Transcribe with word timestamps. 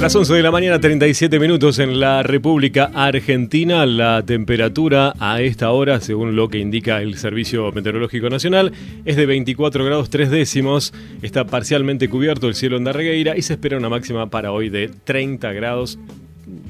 Las 0.00 0.14
11 0.14 0.32
de 0.32 0.42
la 0.44 0.52
mañana, 0.52 0.78
37 0.78 1.40
minutos 1.40 1.80
en 1.80 1.98
la 1.98 2.22
República 2.22 2.88
Argentina. 2.94 3.84
La 3.84 4.22
temperatura 4.24 5.12
a 5.18 5.42
esta 5.42 5.72
hora, 5.72 6.00
según 6.00 6.36
lo 6.36 6.48
que 6.48 6.58
indica 6.58 7.02
el 7.02 7.18
Servicio 7.18 7.72
Meteorológico 7.72 8.30
Nacional, 8.30 8.72
es 9.04 9.16
de 9.16 9.26
24 9.26 9.84
grados 9.84 10.08
3 10.08 10.30
décimos. 10.30 10.94
Está 11.20 11.46
parcialmente 11.46 12.08
cubierto 12.08 12.46
el 12.46 12.54
cielo 12.54 12.76
en 12.76 12.84
Darregueira 12.84 13.36
y 13.36 13.42
se 13.42 13.54
espera 13.54 13.76
una 13.76 13.88
máxima 13.88 14.30
para 14.30 14.52
hoy 14.52 14.68
de 14.68 14.88
30 15.02 15.52
grados. 15.52 15.98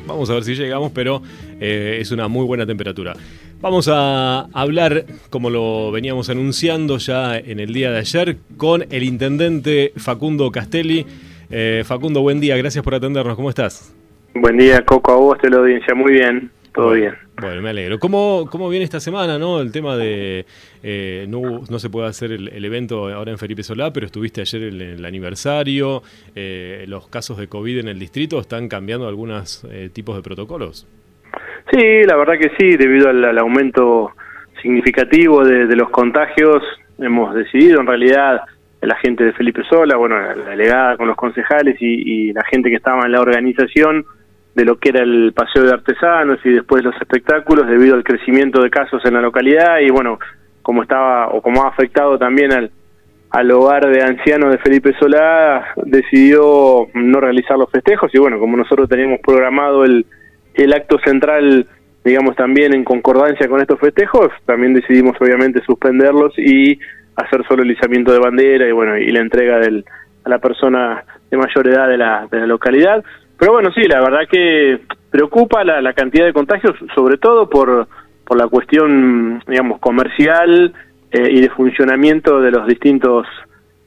Vamos 0.07 0.31
a 0.31 0.35
ver 0.35 0.45
si 0.45 0.55
llegamos, 0.55 0.91
pero 0.93 1.23
eh, 1.61 1.99
es 2.01 2.11
una 2.11 2.29
muy 2.29 2.47
buena 2.47 2.65
temperatura. 2.65 3.15
Vamos 3.61 3.89
a 3.93 4.49
hablar, 4.55 5.05
como 5.29 5.51
lo 5.51 5.93
veníamos 5.93 6.31
anunciando 6.31 6.97
ya 6.97 7.37
en 7.37 7.61
el 7.61 7.75
día 7.75 7.91
de 7.91 7.99
ayer, 7.99 8.39
con 8.57 8.87
el 8.91 9.03
intendente 9.03 9.93
Facundo 9.97 10.51
Castelli. 10.51 11.05
Eh, 11.51 11.83
Facundo, 11.87 12.21
buen 12.21 12.41
día, 12.41 12.57
gracias 12.57 12.85
por 12.85 12.95
atendernos, 12.95 13.35
¿cómo 13.35 13.49
estás? 13.49 13.95
Buen 14.35 14.59
día, 14.59 14.85
Coco, 14.85 15.13
a 15.13 15.17
vos, 15.17 15.39
te 15.39 15.49
la 15.49 15.57
audiencia, 15.57 15.95
muy 15.95 16.13
bien, 16.13 16.50
todo 16.75 16.91
bien. 16.91 17.14
Bueno, 17.41 17.63
me 17.63 17.71
alegro. 17.71 17.99
¿Cómo, 17.99 18.46
cómo 18.50 18.68
viene 18.68 18.85
esta 18.85 19.00
semana, 19.00 19.39
no? 19.39 19.61
El 19.61 19.72
tema 19.72 19.96
de, 19.96 20.45
eh, 20.82 21.25
no, 21.29 21.63
no 21.71 21.79
se 21.79 21.89
puede 21.89 22.08
hacer 22.08 22.32
el, 22.32 22.64
evento 22.64 23.08
ahora 23.08 23.31
en 23.31 23.39
Felipe 23.39 23.63
Solá, 23.63 23.93
pero 23.93 24.05
estuviste 24.05 24.43
ayer 24.43 24.64
en 24.64 24.81
el, 24.81 25.05
aniversario, 25.07 26.03
eh, 26.35 26.85
los 26.86 27.08
casos 27.08 27.39
de 27.39 27.49
COVID 27.49 27.79
en 27.79 27.89
el 27.89 27.99
distrito, 27.99 28.39
¿están 28.39 28.69
cambiando 28.69 29.08
algunos 29.08 29.67
tipos 29.94 30.17
de 30.17 30.22
protocolos? 30.22 30.86
Sí, 31.72 32.03
la 32.05 32.17
verdad 32.17 32.34
que 32.39 32.50
sí, 32.58 32.77
debido 32.77 33.08
al, 33.08 33.39
aumento 33.39 34.12
significativo 34.61 35.44
de, 35.44 35.67
de 35.67 35.77
los 35.77 35.89
contagios, 35.89 36.62
hemos 36.98 37.34
decidido 37.34 37.80
en 37.80 37.86
realidad 37.86 38.42
la 38.87 38.97
gente 38.97 39.25
de 39.25 39.33
Felipe 39.33 39.62
Sola, 39.69 39.97
bueno, 39.97 40.20
la 40.20 40.50
delegada 40.50 40.97
con 40.97 41.09
los 41.09 41.17
concejales 41.17 41.77
y, 41.81 42.33
la 42.33 42.45
gente 42.45 42.70
que 42.70 42.77
estaba 42.77 43.05
en 43.05 43.12
la 43.12 43.20
organización 43.20 44.05
de 44.55 44.64
lo 44.64 44.78
que 44.78 44.91
era 44.91 45.03
el 45.03 45.33
paseo 45.34 45.64
de 45.64 45.72
artesanos 45.72 46.39
y 46.44 46.50
después 46.50 46.84
los 46.84 46.94
espectáculos 46.97 47.67
debido 47.67 47.94
al 47.94 48.05
crecimiento 48.05 48.62
de 48.62 48.70
casos 48.70 49.05
en 49.05 49.14
la 49.14 49.20
localidad 49.20 49.78
y 49.80 49.91
bueno, 49.91 50.19
como 50.62 50.83
estaba 50.83 51.28
o 51.28 51.42
como 51.42 51.64
ha 51.64 51.69
afectado 51.69 52.19
también 52.19 52.52
al, 52.52 52.70
al 53.30 53.50
hogar 53.50 53.89
de 53.89 54.02
ancianos 54.02 54.50
de 54.50 54.58
Felipe 54.58 54.95
Solá, 54.98 55.74
decidió 55.84 56.86
no 56.95 57.20
realizar 57.20 57.58
los 57.58 57.70
festejos 57.70 58.14
y 58.14 58.19
bueno, 58.19 58.39
como 58.39 58.56
nosotros 58.56 58.89
teníamos 58.89 59.20
programado 59.20 59.84
el, 59.84 60.06
el 60.55 60.72
acto 60.72 60.98
central, 61.05 61.67
digamos 62.05 62.36
también 62.36 62.74
en 62.74 62.84
concordancia 62.84 63.48
con 63.48 63.61
estos 63.61 63.78
festejos, 63.78 64.28
también 64.47 64.74
decidimos 64.74 65.17
obviamente 65.20 65.62
suspenderlos 65.64 66.33
y 66.39 66.78
hacer 67.19 67.44
solo 67.47 67.62
el 67.62 67.70
izamiento 67.70 68.12
de 68.12 68.19
bandera 68.19 68.66
y 68.66 68.72
bueno 68.72 68.97
y 68.97 69.11
la 69.11 69.20
entrega 69.20 69.58
del, 69.58 69.84
a 70.24 70.28
la 70.28 70.38
persona 70.38 71.05
de 71.30 71.36
mayor 71.36 71.66
edad 71.66 71.88
de 71.88 71.98
la, 71.98 72.27
de 72.30 72.41
la 72.41 72.47
localidad. 72.47 73.05
Pero 73.38 73.52
bueno, 73.52 73.70
sí, 73.72 73.83
la 73.83 74.00
verdad 74.00 74.28
que 74.30 74.80
preocupa 75.11 75.64
la, 75.64 75.92
cantidad 75.92 76.27
de 76.27 76.33
contagios, 76.33 76.74
sobre 76.94 77.19
todo 77.19 77.48
por, 77.48 77.86
por 78.24 78.36
la 78.36 78.48
cuestión, 78.48 79.42
digamos, 79.46 79.78
comercial 79.80 80.72
eh, 81.11 81.28
y 81.30 81.41
de 81.41 81.50
funcionamiento 81.50 82.41
de 82.41 82.50
los 82.50 82.66
distintos 82.66 83.27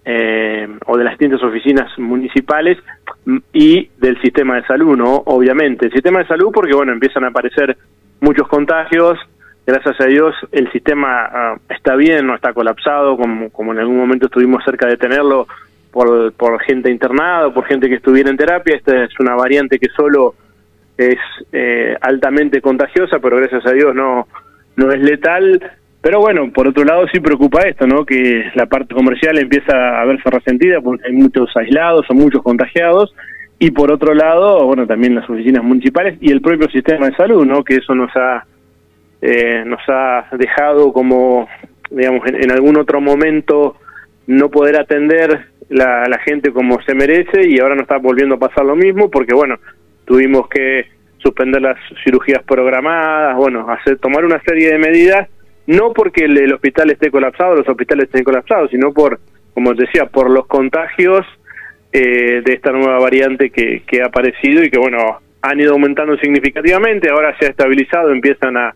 eh, 0.06 0.68
o 0.88 0.98
de 0.98 1.04
las 1.04 1.14
distintas 1.14 1.44
oficinas 1.44 1.98
municipales 2.00 2.78
y 3.54 3.90
del 3.98 4.20
sistema 4.22 4.56
de 4.56 4.66
salud, 4.66 4.98
¿no? 4.98 5.22
Obviamente, 5.26 5.88
el 5.88 5.92
sistema 5.92 6.20
de 6.20 6.28
salud 6.28 6.50
porque, 6.54 6.74
bueno, 6.74 6.92
empiezan 6.92 7.24
a 7.24 7.28
aparecer 7.28 7.78
muchos 8.20 8.48
contagios, 8.48 9.20
gracias 9.72 10.02
a 10.02 10.06
Dios 10.06 10.36
el 10.52 10.72
sistema 10.72 11.30
ah, 11.32 11.56
está 11.70 11.96
bien, 11.96 12.28
no 12.28 12.36
está 12.36 12.54
colapsado 12.54 13.18
como, 13.18 13.50
como 13.50 13.72
en 13.72 13.80
algún 13.80 13.98
momento 13.98 14.26
estuvimos 14.26 14.64
cerca 14.64 14.88
de 14.88 14.98
tenerlo 14.98 15.48
por, 15.92 16.34
por 16.34 16.60
gente 16.62 16.90
internada 16.90 17.54
por 17.54 17.66
gente 17.66 17.90
que 17.90 17.96
estuviera 17.96 18.30
en 18.30 18.38
terapia. 18.38 18.76
Esta 18.76 19.04
es 19.04 19.20
una 19.20 19.36
variante 19.36 19.80
que 19.80 19.90
solo 19.96 20.36
es 20.98 21.18
eh, 21.52 21.96
altamente 22.02 22.62
contagiosa, 22.62 23.20
pero 23.20 23.38
gracias 23.38 23.66
a 23.66 23.72
Dios 23.72 23.94
no, 23.94 24.28
no 24.76 24.92
es 24.92 25.02
letal. 25.02 25.62
Pero 26.02 26.20
bueno, 26.20 26.52
por 26.52 26.68
otro 26.68 26.84
lado 26.84 27.06
sí 27.12 27.20
preocupa 27.20 27.62
esto, 27.62 27.86
¿no? 27.86 28.06
Que 28.06 28.52
la 28.56 28.66
parte 28.66 28.96
comercial 28.96 29.38
empieza 29.38 30.02
a 30.02 30.06
verse 30.06 30.30
resentida 30.30 30.82
porque 30.82 31.06
hay 31.06 31.14
muchos 31.14 31.56
aislados 31.56 32.06
o 32.10 32.14
muchos 32.14 32.42
contagiados. 32.42 33.14
Y 33.60 33.70
por 33.70 33.92
otro 33.92 34.16
lado, 34.16 34.66
bueno, 34.66 34.88
también 34.88 35.14
las 35.14 35.30
oficinas 35.30 35.64
municipales 35.64 36.18
y 36.20 36.32
el 36.32 36.42
propio 36.42 36.68
sistema 36.72 37.08
de 37.08 37.16
salud, 37.16 37.46
¿no? 37.46 37.64
Que 37.64 37.76
eso 37.76 37.94
nos 37.94 38.10
ha 38.16 38.44
eh, 39.22 39.64
nos 39.66 39.82
ha 39.88 40.28
dejado 40.32 40.92
como, 40.92 41.48
digamos, 41.90 42.22
en, 42.28 42.52
algún 42.52 42.78
otro 42.78 43.00
momento 43.00 43.78
no 44.28 44.50
poder 44.50 44.80
atender 44.80 45.46
la, 45.70 46.08
la 46.08 46.18
gente 46.20 46.52
como 46.52 46.82
se 46.82 46.96
merece 46.96 47.48
y 47.48 47.60
ahora 47.60 47.76
nos 47.76 47.84
está 47.84 47.98
volviendo 47.98 48.36
a 48.36 48.40
pasar 48.40 48.66
lo 48.66 48.76
mismo 48.76 49.10
porque, 49.10 49.36
bueno, 49.36 49.58
tuvimos 50.06 50.50
que 50.50 50.88
suspender 51.20 51.62
las 51.62 51.78
cirugías 52.04 52.44
programadas, 52.44 53.36
bueno, 53.36 53.70
hacer 53.70 53.98
tomar 54.00 54.26
una 54.26 54.42
serie 54.42 54.72
de 54.72 54.80
medidas, 54.80 55.30
no 55.68 55.94
porque 55.94 56.26
el, 56.26 56.52
hospital 56.54 56.90
esté 56.90 57.12
colapsado, 57.12 57.56
los 57.56 57.70
hospitales 57.70 58.06
estén 58.06 58.24
colapsados, 58.24 58.72
sino 58.72 58.92
por, 58.92 59.20
como 59.54 59.74
decía, 59.74 60.08
por 60.08 60.30
los 60.32 60.48
contagios 60.48 61.26
eh, 61.94 62.42
de 62.44 62.54
esta 62.54 62.72
nueva 62.72 63.00
variante 63.00 63.52
que, 63.52 63.84
que 63.86 64.02
ha 64.02 64.08
aparecido 64.08 64.64
y 64.64 64.72
que, 64.72 64.80
bueno, 64.80 65.20
han 65.44 65.60
ido 65.60 65.74
aumentando 65.74 66.18
significativamente, 66.18 67.10
ahora 67.10 67.36
se 67.40 67.46
ha 67.46 67.50
estabilizado, 67.50 68.12
empiezan 68.12 68.58
a, 68.58 68.74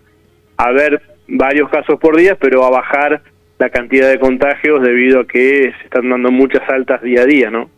a 0.58 0.72
ver 0.72 1.02
varios 1.28 1.70
casos 1.70 2.00
por 2.00 2.16
día, 2.18 2.36
pero 2.40 2.64
a 2.64 2.70
bajar 2.70 3.22
la 3.58 3.70
cantidad 3.70 4.10
de 4.10 4.20
contagios 4.20 4.82
debido 4.82 5.22
a 5.22 5.28
que 5.28 5.74
se 5.80 5.86
están 5.86 6.10
dando 6.10 6.30
muchas 6.30 6.68
altas 6.70 7.02
día 7.02 7.22
a 7.22 7.26
día, 7.26 7.50
¿no? 7.50 7.70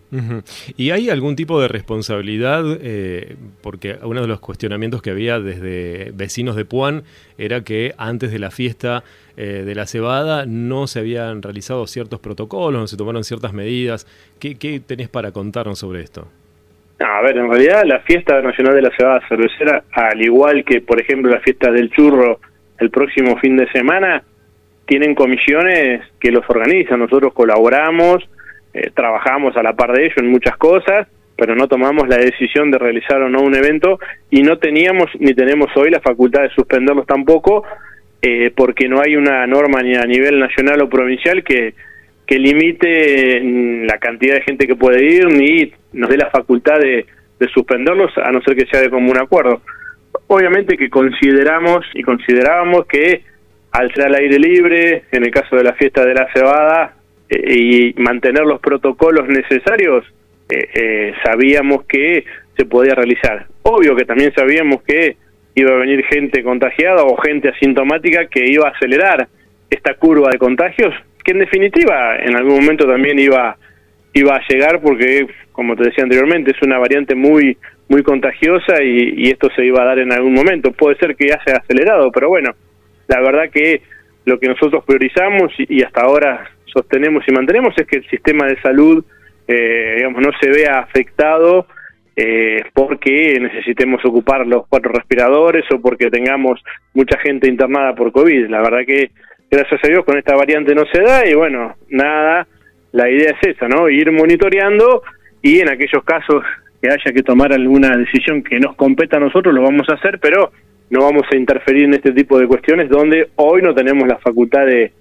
¿Y 0.77 0.91
hay 0.91 1.09
algún 1.09 1.35
tipo 1.35 1.61
de 1.61 1.67
responsabilidad? 1.67 2.63
Eh, 2.81 3.35
porque 3.61 3.97
uno 4.01 4.21
de 4.21 4.27
los 4.27 4.39
cuestionamientos 4.39 5.01
que 5.01 5.09
había 5.09 5.39
desde 5.39 6.11
vecinos 6.13 6.55
de 6.55 6.63
Puan 6.63 7.03
era 7.37 7.61
que 7.61 7.93
antes 7.97 8.31
de 8.31 8.39
la 8.39 8.49
fiesta 8.49 9.03
eh, 9.35 9.63
de 9.65 9.75
la 9.75 9.85
cebada 9.85 10.45
no 10.47 10.87
se 10.87 10.99
habían 10.99 11.41
realizado 11.41 11.85
ciertos 11.87 12.21
protocolos, 12.21 12.79
no 12.79 12.87
se 12.87 12.95
tomaron 12.95 13.25
ciertas 13.25 13.51
medidas. 13.51 14.07
¿Qué, 14.39 14.57
qué 14.57 14.79
tenés 14.79 15.09
para 15.09 15.31
contarnos 15.33 15.79
sobre 15.79 16.01
esto? 16.01 16.27
A 16.99 17.21
ver, 17.21 17.37
en 17.37 17.49
realidad 17.49 17.83
la 17.85 17.99
fiesta 17.99 18.41
nacional 18.41 18.75
de 18.75 18.81
la 18.83 18.91
cebada 18.97 19.21
cervecera, 19.27 19.83
al 19.91 20.21
igual 20.21 20.63
que 20.63 20.79
por 20.81 21.01
ejemplo 21.01 21.29
la 21.29 21.41
fiesta 21.41 21.69
del 21.69 21.91
churro 21.91 22.39
el 22.79 22.89
próximo 22.89 23.37
fin 23.37 23.57
de 23.57 23.69
semana, 23.71 24.23
tienen 24.85 25.15
comisiones 25.15 26.01
que 26.19 26.31
los 26.31 26.49
organizan. 26.49 26.99
Nosotros 26.99 27.33
colaboramos, 27.33 28.27
eh, 28.73 28.91
trabajamos 28.93 29.55
a 29.57 29.63
la 29.63 29.73
par 29.73 29.91
de 29.91 30.05
ellos 30.05 30.17
en 30.17 30.31
muchas 30.31 30.55
cosas, 30.57 31.07
pero 31.35 31.55
no 31.55 31.67
tomamos 31.67 32.07
la 32.07 32.17
decisión 32.17 32.71
de 32.71 32.79
realizar 32.79 33.21
o 33.21 33.29
no 33.29 33.41
un 33.41 33.55
evento 33.55 33.99
y 34.31 34.41
no 34.41 34.57
teníamos 34.57 35.09
ni 35.19 35.33
tenemos 35.33 35.67
hoy 35.75 35.91
la 35.91 35.99
facultad 35.99 36.43
de 36.43 36.49
suspenderlos 36.49 37.05
tampoco, 37.05 37.63
eh, 38.21 38.51
porque 38.55 38.87
no 38.87 39.01
hay 39.01 39.15
una 39.15 39.45
norma 39.45 39.81
ni 39.83 39.95
a 39.95 40.05
nivel 40.05 40.39
nacional 40.39 40.81
o 40.81 40.89
provincial 40.89 41.43
que, 41.43 41.75
que 42.25 42.39
limite 42.39 43.41
mm, 43.43 43.83
la 43.85 43.97
cantidad 43.99 44.35
de 44.35 44.41
gente 44.41 44.67
que 44.67 44.75
puede 44.75 45.03
ir 45.03 45.27
ni 45.27 45.71
nos 45.93 46.09
dé 46.09 46.17
la 46.17 46.29
facultad 46.29 46.79
de, 46.79 47.05
de 47.39 47.47
suspenderlos 47.49 48.11
a 48.17 48.31
no 48.31 48.41
ser 48.41 48.55
que 48.55 48.65
sea 48.65 48.81
de 48.81 48.89
común 48.89 49.17
acuerdo. 49.17 49.61
Obviamente 50.27 50.77
que 50.77 50.89
consideramos 50.89 51.85
y 51.93 52.03
considerábamos 52.03 52.85
que 52.87 53.23
al 53.71 53.93
ser 53.93 54.05
al 54.05 54.15
aire 54.15 54.39
libre, 54.39 55.03
en 55.11 55.23
el 55.23 55.31
caso 55.31 55.55
de 55.55 55.63
la 55.63 55.73
fiesta 55.73 56.05
de 56.05 56.13
la 56.13 56.27
cebada, 56.33 56.95
eh, 57.29 57.93
y 57.95 58.01
mantener 58.01 58.43
los 58.43 58.59
protocolos 58.59 59.27
necesarios, 59.27 60.05
eh, 60.49 60.69
eh, 60.73 61.13
sabíamos 61.23 61.83
que 61.85 62.25
se 62.55 62.65
podía 62.65 62.95
realizar. 62.95 63.45
Obvio 63.63 63.95
que 63.95 64.05
también 64.05 64.33
sabíamos 64.33 64.81
que 64.83 65.17
iba 65.55 65.71
a 65.71 65.77
venir 65.77 66.03
gente 66.05 66.43
contagiada 66.43 67.03
o 67.03 67.17
gente 67.17 67.49
asintomática 67.49 68.27
que 68.27 68.49
iba 68.49 68.67
a 68.67 68.71
acelerar 68.71 69.27
esta 69.69 69.95
curva 69.95 70.29
de 70.31 70.37
contagios, 70.37 70.93
que 71.23 71.31
en 71.31 71.39
definitiva 71.39 72.17
en 72.17 72.35
algún 72.35 72.55
momento 72.61 72.87
también 72.87 73.19
iba 73.19 73.57
iba 74.13 74.35
a 74.35 74.41
llegar 74.47 74.81
porque, 74.81 75.27
como 75.51 75.75
te 75.75 75.83
decía 75.83 76.03
anteriormente, 76.03 76.51
es 76.51 76.61
una 76.61 76.79
variante 76.79 77.13
muy 77.15 77.57
muy 77.89 78.03
contagiosa 78.03 78.83
y, 78.83 79.29
esto 79.29 79.49
se 79.55 79.65
iba 79.65 79.81
a 79.81 79.85
dar 79.85 79.99
en 79.99 80.11
algún 80.11 80.33
momento. 80.33 80.71
Puede 80.71 80.97
ser 80.97 81.15
que 81.15 81.25
haya 81.25 81.57
acelerado, 81.57 82.11
pero 82.11 82.29
bueno, 82.29 82.51
la 83.07 83.21
verdad 83.21 83.49
que 83.51 83.81
lo 84.25 84.39
que 84.39 84.47
nosotros 84.47 84.83
priorizamos 84.85 85.53
y, 85.57 85.83
hasta 85.83 86.01
ahora 86.01 86.49
sostenemos 86.65 87.23
y 87.27 87.31
mantenemos 87.31 87.73
es 87.77 87.87
que 87.87 87.97
el 87.97 88.09
sistema 88.09 88.45
de 88.45 88.59
salud, 88.61 89.03
eh, 89.47 89.93
digamos, 89.97 90.21
no 90.21 90.31
se 90.39 90.49
vea 90.49 90.79
afectado 90.79 91.65
eh, 92.15 92.63
porque 92.73 93.37
necesitemos 93.39 94.03
ocupar 94.03 94.45
los 94.45 94.67
cuatro 94.67 94.91
respiradores 94.91 95.63
o 95.71 95.79
porque 95.79 96.09
tengamos 96.09 96.61
mucha 96.93 97.17
gente 97.19 97.47
internada 97.47 97.95
por 97.95 98.11
COVID. 98.11 98.49
La 98.49 98.61
verdad 98.61 98.85
que, 98.85 99.11
gracias 99.49 99.79
a 99.83 99.87
Dios, 99.87 100.03
con 100.03 100.17
esta 100.17 100.35
variante 100.35 100.75
no 100.75 100.83
se 100.91 101.01
da 101.01 101.25
y 101.25 101.33
bueno, 101.33 101.75
nada, 101.89 102.47
la 102.91 103.09
idea 103.09 103.35
es 103.39 103.55
esa, 103.55 103.67
¿no? 103.67 103.87
Ir 103.87 104.11
monitoreando 104.11 105.03
y 105.41 105.59
en 105.59 105.69
aquellos 105.69 106.03
casos 106.03 106.43
haya 106.89 107.13
que 107.13 107.23
tomar 107.23 107.53
alguna 107.53 107.95
decisión 107.95 108.43
que 108.43 108.59
nos 108.59 108.75
competa 108.75 109.17
a 109.17 109.21
nosotros, 109.21 109.53
lo 109.53 109.63
vamos 109.63 109.87
a 109.89 109.93
hacer, 109.93 110.19
pero 110.19 110.51
no 110.89 111.01
vamos 111.01 111.23
a 111.31 111.35
interferir 111.35 111.85
en 111.85 111.95
este 111.95 112.11
tipo 112.11 112.39
de 112.39 112.47
cuestiones 112.47 112.89
donde 112.89 113.29
hoy 113.35 113.61
no 113.61 113.73
tenemos 113.73 114.07
la 114.07 114.17
facultad 114.17 114.65
de, 114.65 114.91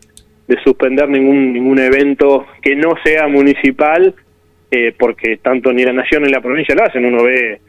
de 0.48 0.62
suspender 0.62 1.08
ningún, 1.08 1.52
ningún 1.52 1.78
evento 1.78 2.46
que 2.62 2.74
no 2.76 2.94
sea 3.04 3.28
municipal, 3.28 4.14
eh, 4.70 4.94
porque 4.98 5.38
tanto 5.38 5.72
ni 5.72 5.84
la 5.84 5.92
nación 5.92 6.22
ni 6.22 6.30
la 6.30 6.40
provincia 6.40 6.74
lo 6.74 6.84
hacen. 6.84 7.04
Uno 7.04 7.22
ve 7.22 7.60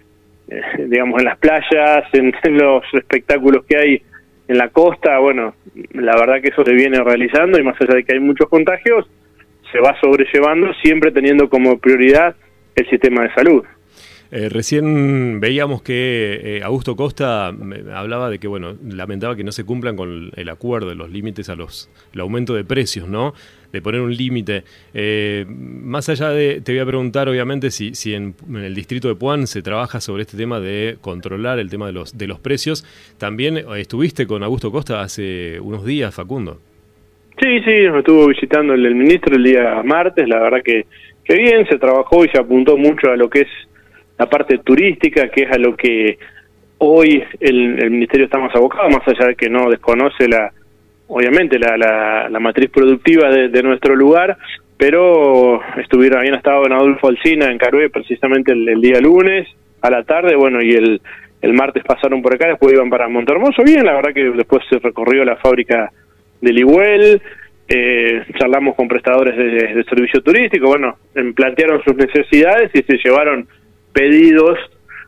eh, 0.49 0.61
digamos, 0.87 1.19
en 1.19 1.25
las 1.25 1.37
playas, 1.37 2.05
en, 2.13 2.33
los 2.57 2.83
espectáculos 2.93 3.65
que 3.65 3.77
hay 3.77 4.01
en 4.47 4.57
la 4.57 4.69
costa, 4.69 5.19
bueno, 5.19 5.55
la 5.91 6.15
verdad 6.15 6.41
que 6.41 6.49
eso 6.49 6.63
se 6.63 6.73
viene 6.73 7.03
realizando 7.03 7.59
y 7.59 7.63
más 7.63 7.75
allá 7.81 7.95
de 7.95 8.03
que 8.05 8.13
hay 8.13 8.21
muchos 8.21 8.47
contagios, 8.47 9.05
se 9.71 9.79
va 9.79 9.99
sobrellevando 9.99 10.73
siempre 10.75 11.11
teniendo 11.11 11.49
como 11.49 11.77
prioridad 11.79 12.35
el 12.75 12.89
sistema 12.89 13.23
de 13.23 13.33
salud. 13.33 13.65
Eh, 14.31 14.49
recién 14.49 15.39
veíamos 15.39 15.81
que 15.81 16.57
eh, 16.57 16.63
Augusto 16.63 16.95
Costa 16.95 17.47
hablaba 17.93 18.29
de 18.29 18.39
que, 18.39 18.47
bueno, 18.47 18.75
lamentaba 18.83 19.35
que 19.35 19.43
no 19.43 19.51
se 19.51 19.63
cumplan 19.63 19.95
con 19.95 20.31
el 20.35 20.49
acuerdo, 20.49 20.93
los 20.95 21.09
límites 21.09 21.49
a 21.49 21.55
los, 21.55 21.89
el 22.13 22.19
aumento 22.19 22.53
de 22.53 22.63
precios, 22.65 23.07
¿no? 23.07 23.33
De 23.71 23.81
poner 23.81 24.01
un 24.01 24.15
límite. 24.15 24.63
Eh, 24.93 25.45
más 25.47 26.09
allá 26.09 26.29
de, 26.29 26.61
te 26.61 26.73
voy 26.73 26.79
a 26.79 26.85
preguntar, 26.85 27.29
obviamente, 27.29 27.71
si, 27.71 27.95
si 27.95 28.13
en, 28.13 28.35
el 28.55 28.75
distrito 28.75 29.07
de 29.07 29.15
Puan 29.15 29.47
se 29.47 29.61
trabaja 29.61 30.01
sobre 30.01 30.23
este 30.23 30.37
tema 30.37 30.59
de 30.59 30.97
controlar 31.01 31.59
el 31.59 31.69
tema 31.69 31.87
de 31.87 31.93
los, 31.93 32.17
de 32.17 32.27
los 32.27 32.39
precios. 32.39 32.85
También 33.17 33.57
estuviste 33.77 34.27
con 34.27 34.43
Augusto 34.43 34.71
Costa 34.71 35.01
hace 35.01 35.59
unos 35.59 35.85
días, 35.85 36.13
Facundo. 36.13 36.59
Sí, 37.41 37.59
sí, 37.65 37.83
nos 37.85 37.99
estuvo 37.99 38.27
visitando 38.27 38.73
el, 38.73 38.85
el 38.85 38.95
ministro 38.95 39.35
el 39.35 39.43
día 39.43 39.81
martes, 39.83 40.27
la 40.27 40.39
verdad 40.39 40.61
que, 40.63 40.87
que 41.23 41.35
bien, 41.35 41.67
se 41.67 41.77
trabajó 41.77 42.25
y 42.25 42.29
se 42.29 42.39
apuntó 42.39 42.77
mucho 42.77 43.11
a 43.11 43.15
lo 43.15 43.29
que 43.29 43.41
es 43.41 43.47
la 44.17 44.29
parte 44.29 44.57
turística, 44.59 45.29
que 45.29 45.43
es 45.43 45.51
a 45.51 45.57
lo 45.57 45.75
que 45.75 46.17
hoy 46.79 47.23
el, 47.39 47.89
ministerio 47.91 48.25
está 48.25 48.37
más 48.37 48.55
abocado, 48.55 48.89
más 48.89 49.07
allá 49.07 49.27
de 49.27 49.35
que 49.35 49.49
no 49.49 49.69
desconoce 49.69 50.27
la, 50.27 50.51
obviamente 51.07 51.57
la, 51.59 51.77
la, 52.29 52.39
matriz 52.39 52.69
productiva 52.69 53.29
de, 53.29 53.63
nuestro 53.63 53.95
lugar, 53.95 54.37
pero 54.77 55.61
estuvieron, 55.77 56.19
habían 56.19 56.35
estado 56.35 56.65
en 56.65 56.73
Adolfo 56.73 57.07
Alcina, 57.07 57.51
en 57.51 57.57
Carué, 57.57 57.89
precisamente 57.89 58.51
el, 58.51 58.81
día 58.81 58.99
lunes, 58.99 59.47
a 59.81 59.89
la 59.89 60.03
tarde, 60.03 60.35
bueno, 60.35 60.61
y 60.61 60.71
el, 60.71 61.01
el 61.41 61.53
martes 61.53 61.83
pasaron 61.83 62.21
por 62.21 62.33
acá, 62.33 62.47
después 62.47 62.73
iban 62.73 62.89
para 62.89 63.07
Montermoso, 63.07 63.63
bien, 63.63 63.85
la 63.85 63.93
verdad 63.93 64.13
que 64.13 64.31
después 64.31 64.63
se 64.69 64.79
recorrió 64.79 65.23
la 65.25 65.37
fábrica 65.37 65.91
del 66.41 66.59
Iguel, 66.59 67.21
eh, 67.69 68.23
charlamos 68.39 68.75
con 68.75 68.87
prestadores 68.87 69.35
de, 69.35 69.73
de 69.73 69.83
servicio 69.83 70.21
turístico, 70.21 70.67
bueno, 70.67 70.97
plantearon 71.35 71.83
sus 71.83 71.95
necesidades 71.95 72.71
y 72.73 72.81
se 72.83 72.97
llevaron 73.03 73.47
pedidos 73.97 74.59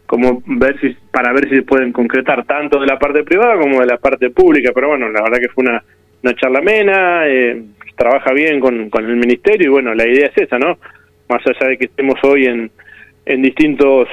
como 0.07 0.41
ver 0.47 0.79
si 0.81 0.95
para 1.11 1.31
ver 1.31 1.47
si 1.47 1.57
se 1.57 1.61
pueden 1.61 1.91
concretar 1.91 2.43
tanto 2.45 2.79
de 2.79 2.87
la 2.87 2.97
parte 2.97 3.23
privada 3.23 3.59
como 3.59 3.79
de 3.81 3.85
la 3.85 3.97
parte 3.97 4.31
pública 4.31 4.71
pero 4.73 4.89
bueno 4.89 5.07
la 5.09 5.21
verdad 5.21 5.37
que 5.39 5.49
fue 5.49 5.65
una, 5.65 5.83
una 6.23 6.33
charla 6.33 6.57
amena 6.57 7.27
eh, 7.27 7.61
trabaja 7.95 8.33
bien 8.33 8.59
con, 8.59 8.89
con 8.89 9.05
el 9.05 9.15
ministerio 9.15 9.67
y 9.67 9.69
bueno 9.69 9.93
la 9.93 10.07
idea 10.07 10.31
es 10.33 10.37
esa 10.43 10.57
no 10.57 10.79
más 11.29 11.41
allá 11.45 11.69
de 11.69 11.77
que 11.77 11.85
estemos 11.85 12.15
hoy 12.23 12.45
en 12.45 12.71
en 13.27 13.41
distintos 13.43 14.07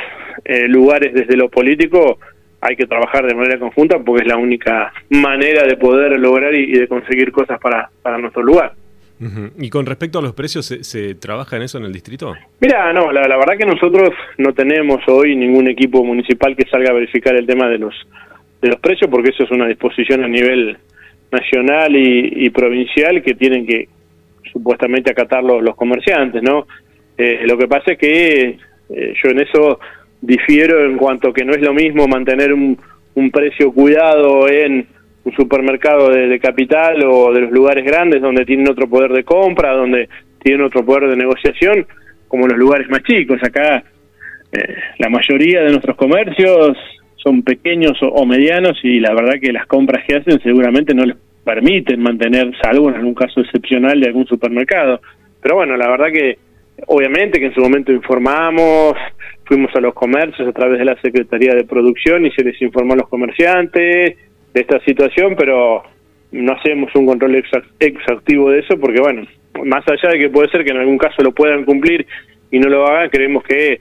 eh, 0.45 0.69
lugares 0.69 1.15
desde 1.15 1.39
lo 1.39 1.49
político 1.49 2.19
hay 2.61 2.77
que 2.77 2.87
trabajar 2.87 3.27
de 3.27 3.35
manera 3.35 3.59
conjunta 3.59 3.99
porque 3.99 4.25
es 4.25 4.29
la 4.29 4.37
única 4.37 4.93
manera 5.09 5.67
de 5.67 5.79
poder 5.79 6.21
lograr 6.21 6.55
y, 6.55 6.65
y 6.65 6.79
de 6.81 6.89
conseguir 6.89 7.33
cosas 7.33 7.59
para, 7.61 7.91
para 8.03 8.19
nuestro 8.19 8.43
lugar. 8.43 8.73
¿Y 9.59 9.71
con 9.71 9.87
respecto 9.87 10.19
a 10.19 10.23
los 10.23 10.35
precios, 10.35 10.67
¿se, 10.67 11.15
trabaja 11.15 11.57
en 11.57 11.63
eso 11.63 11.79
en 11.79 11.85
el 11.85 11.93
distrito? 11.93 12.35
Mira, 12.61 12.93
no, 12.93 13.11
la, 13.13 13.23
verdad 13.23 13.57
que 13.59 13.65
nosotros 13.65 14.11
no 14.37 14.53
tenemos 14.53 15.01
hoy 15.09 15.35
ningún 15.35 15.69
equipo 15.69 16.05
municipal 16.05 16.55
que 16.55 16.69
salga 16.69 16.91
a 16.91 16.95
verificar 16.95 17.35
el 17.35 17.47
tema 17.47 17.69
de 17.69 17.79
los 17.79 17.95
de 18.61 18.69
los 18.69 18.81
precios, 18.81 19.11
porque 19.11 19.31
eso 19.31 19.45
es 19.45 19.51
una 19.51 19.67
disposición 19.67 20.25
a 20.25 20.29
nivel 20.29 20.79
nacional 21.31 21.95
y, 21.95 22.49
provincial 22.51 23.23
que 23.23 23.35
tienen 23.35 23.67
que 23.67 23.89
supuestamente 24.51 25.11
acatar 25.11 25.45
los, 25.45 25.77
comerciantes, 25.77 26.43
¿no? 26.43 26.67
Eh, 27.19 27.43
lo 27.47 27.59
que 27.59 27.69
pasa 27.69 27.93
es 27.93 27.99
que 27.99 28.59
eh, 28.89 29.15
yo 29.23 29.31
en 29.31 29.41
eso 29.41 29.79
difiero 30.21 30.85
en 30.87 30.97
cuanto 30.97 31.33
que 31.33 31.45
no 31.45 31.53
es 31.53 31.61
lo 31.61 31.75
mismo 31.75 32.09
mantener 32.09 32.53
un, 32.53 32.79
un 33.15 33.31
precio 33.31 33.73
cuidado 33.73 34.49
en 34.49 34.87
un 35.27 35.33
supermercado 35.35 36.11
de, 36.11 36.39
capital 36.39 37.03
o 37.05 37.33
de 37.33 37.41
los 37.41 37.51
lugares 37.51 37.85
grandes 37.85 38.23
donde 38.23 38.45
tienen 38.45 38.71
otro 38.71 38.89
poder 38.89 39.13
de 39.13 39.25
compra, 39.25 39.73
donde 39.73 40.09
tienen 40.41 40.65
otro 40.65 40.87
poder 40.87 41.11
de 41.11 41.17
negociación, 41.17 41.85
como 42.29 42.47
los 42.47 42.57
lugares 42.57 42.89
más 42.89 43.03
chicos. 43.03 43.43
Acá 43.43 43.83
eh, 44.53 44.75
la 44.99 45.09
mayoría 45.09 45.63
de 45.63 45.71
nuestros 45.71 45.97
comercios 45.97 46.79
son 47.17 47.43
pequeños 47.43 47.99
o, 48.03 48.25
medianos 48.25 48.79
y 48.85 49.01
la 49.01 49.13
verdad 49.15 49.41
que 49.41 49.53
las 49.53 49.67
compras 49.67 50.05
que 50.07 50.15
hacen 50.15 50.41
seguramente 50.43 50.95
no 50.95 51.05
les 51.05 51.17
permiten 51.45 52.01
mantener, 52.01 52.53
salvo 52.63 52.89
en 52.89 52.95
algún 52.95 53.15
caso 53.15 53.41
excepcional 53.41 54.01
de 54.01 54.07
algún 54.07 54.27
supermercado. 54.27 55.01
Pero 55.43 55.57
bueno, 55.57 55.77
la 55.77 55.89
verdad 55.89 56.13
que 56.13 56.39
obviamente 56.87 57.41
que 57.41 57.47
en 57.47 57.55
su 57.55 57.61
momento 57.63 57.91
informamos, 57.91 58.95
fuimos 59.45 59.75
a 59.75 59.81
los 59.81 59.93
comercios 59.93 60.49
a 60.49 60.53
través 60.53 60.79
de 60.79 60.85
la 60.85 61.01
Secretaría 61.01 61.53
de 61.53 61.65
Producción 61.65 62.27
y 62.27 62.31
se 62.31 62.45
les 62.45 62.63
informó 62.63 62.93
a 62.93 62.99
los 62.99 63.09
comerciantes 63.09 64.17
de 64.55 64.61
esta 64.61 64.81
situación, 64.81 65.35
pero 65.37 65.83
no 66.33 66.53
hacemos 66.53 66.95
un 66.95 67.07
control 67.07 67.43
exhaustivo 67.81 68.51
de 68.51 68.61
eso 68.61 68.79
porque, 68.79 69.01
bueno, 69.01 69.27
más 69.65 69.85
allá 69.89 70.11
de 70.11 70.19
que 70.19 70.31
puede 70.31 70.51
ser 70.51 70.65
que 70.65 70.71
en 70.71 70.79
algún 70.79 70.99
caso 70.99 71.23
lo 71.23 71.33
puedan 71.33 71.65
cumplir 71.65 72.07
y 72.51 72.59
no 72.59 72.69
lo 72.69 72.87
hagan, 72.87 73.11
creemos 73.11 73.43
que 73.45 73.81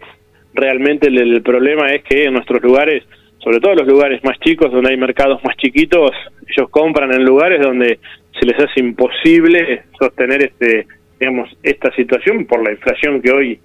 realmente 0.54 1.08
el, 1.08 1.42
problema 1.42 1.92
es 1.92 2.04
que 2.04 2.26
en 2.26 2.34
nuestros 2.34 2.62
lugares, 2.62 3.04
sobre 3.40 3.60
todo 3.60 3.76
los 3.76 3.88
lugares 3.88 4.24
más 4.24 4.40
chicos, 4.40 4.72
donde 4.72 4.92
hay 4.92 4.98
mercados 4.98 5.44
más 5.44 5.56
chiquitos, 5.58 6.12
ellos 6.48 6.70
compran 6.70 7.14
en 7.14 7.24
lugares 7.24 7.62
donde 7.62 8.00
se 8.40 8.46
les 8.46 8.58
hace 8.58 8.80
imposible 8.80 9.84
sostener 10.00 10.44
este 10.44 10.88
digamos 11.20 11.50
esta 11.64 11.94
situación 11.96 12.46
por 12.46 12.62
la 12.62 12.72
inflación 12.72 13.22
que 13.22 13.32
hoy 13.32 13.60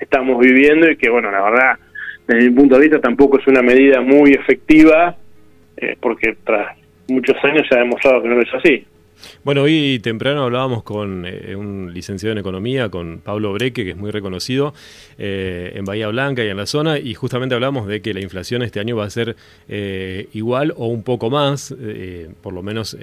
estamos 0.00 0.38
viviendo 0.38 0.90
y 0.90 0.96
que 0.96 1.10
bueno 1.10 1.30
la 1.30 1.42
verdad 1.42 1.78
desde 2.26 2.48
mi 2.48 2.56
punto 2.56 2.76
de 2.76 2.80
vista 2.80 2.98
tampoco 2.98 3.38
es 3.38 3.46
una 3.46 3.60
medida 3.60 4.00
muy 4.00 4.32
efectiva 4.32 5.14
eh, 5.76 5.96
porque 6.00 6.36
tras 6.44 6.76
muchos 7.08 7.36
años 7.42 7.66
se 7.68 7.76
ha 7.76 7.80
demostrado 7.80 8.22
que 8.22 8.28
no 8.28 8.40
es 8.40 8.54
así. 8.54 8.84
Bueno, 9.42 9.62
hoy 9.62 10.00
temprano 10.02 10.42
hablábamos 10.42 10.82
con 10.82 11.24
eh, 11.24 11.54
un 11.56 11.92
licenciado 11.94 12.32
en 12.32 12.38
economía, 12.38 12.88
con 12.90 13.20
Pablo 13.20 13.52
Breque, 13.52 13.84
que 13.84 13.90
es 13.90 13.96
muy 13.96 14.10
reconocido 14.10 14.74
eh, 15.18 15.72
en 15.76 15.84
Bahía 15.84 16.08
Blanca 16.08 16.44
y 16.44 16.48
en 16.48 16.56
la 16.56 16.66
zona, 16.66 16.98
y 16.98 17.14
justamente 17.14 17.54
hablamos 17.54 17.86
de 17.86 18.02
que 18.02 18.12
la 18.12 18.20
inflación 18.20 18.62
este 18.62 18.80
año 18.80 18.96
va 18.96 19.04
a 19.04 19.10
ser 19.10 19.36
igual 20.32 20.74
o 20.76 20.88
un 20.88 21.04
poco 21.04 21.30
más, 21.30 21.74
por 22.42 22.52
lo 22.52 22.62
menos 22.62 22.98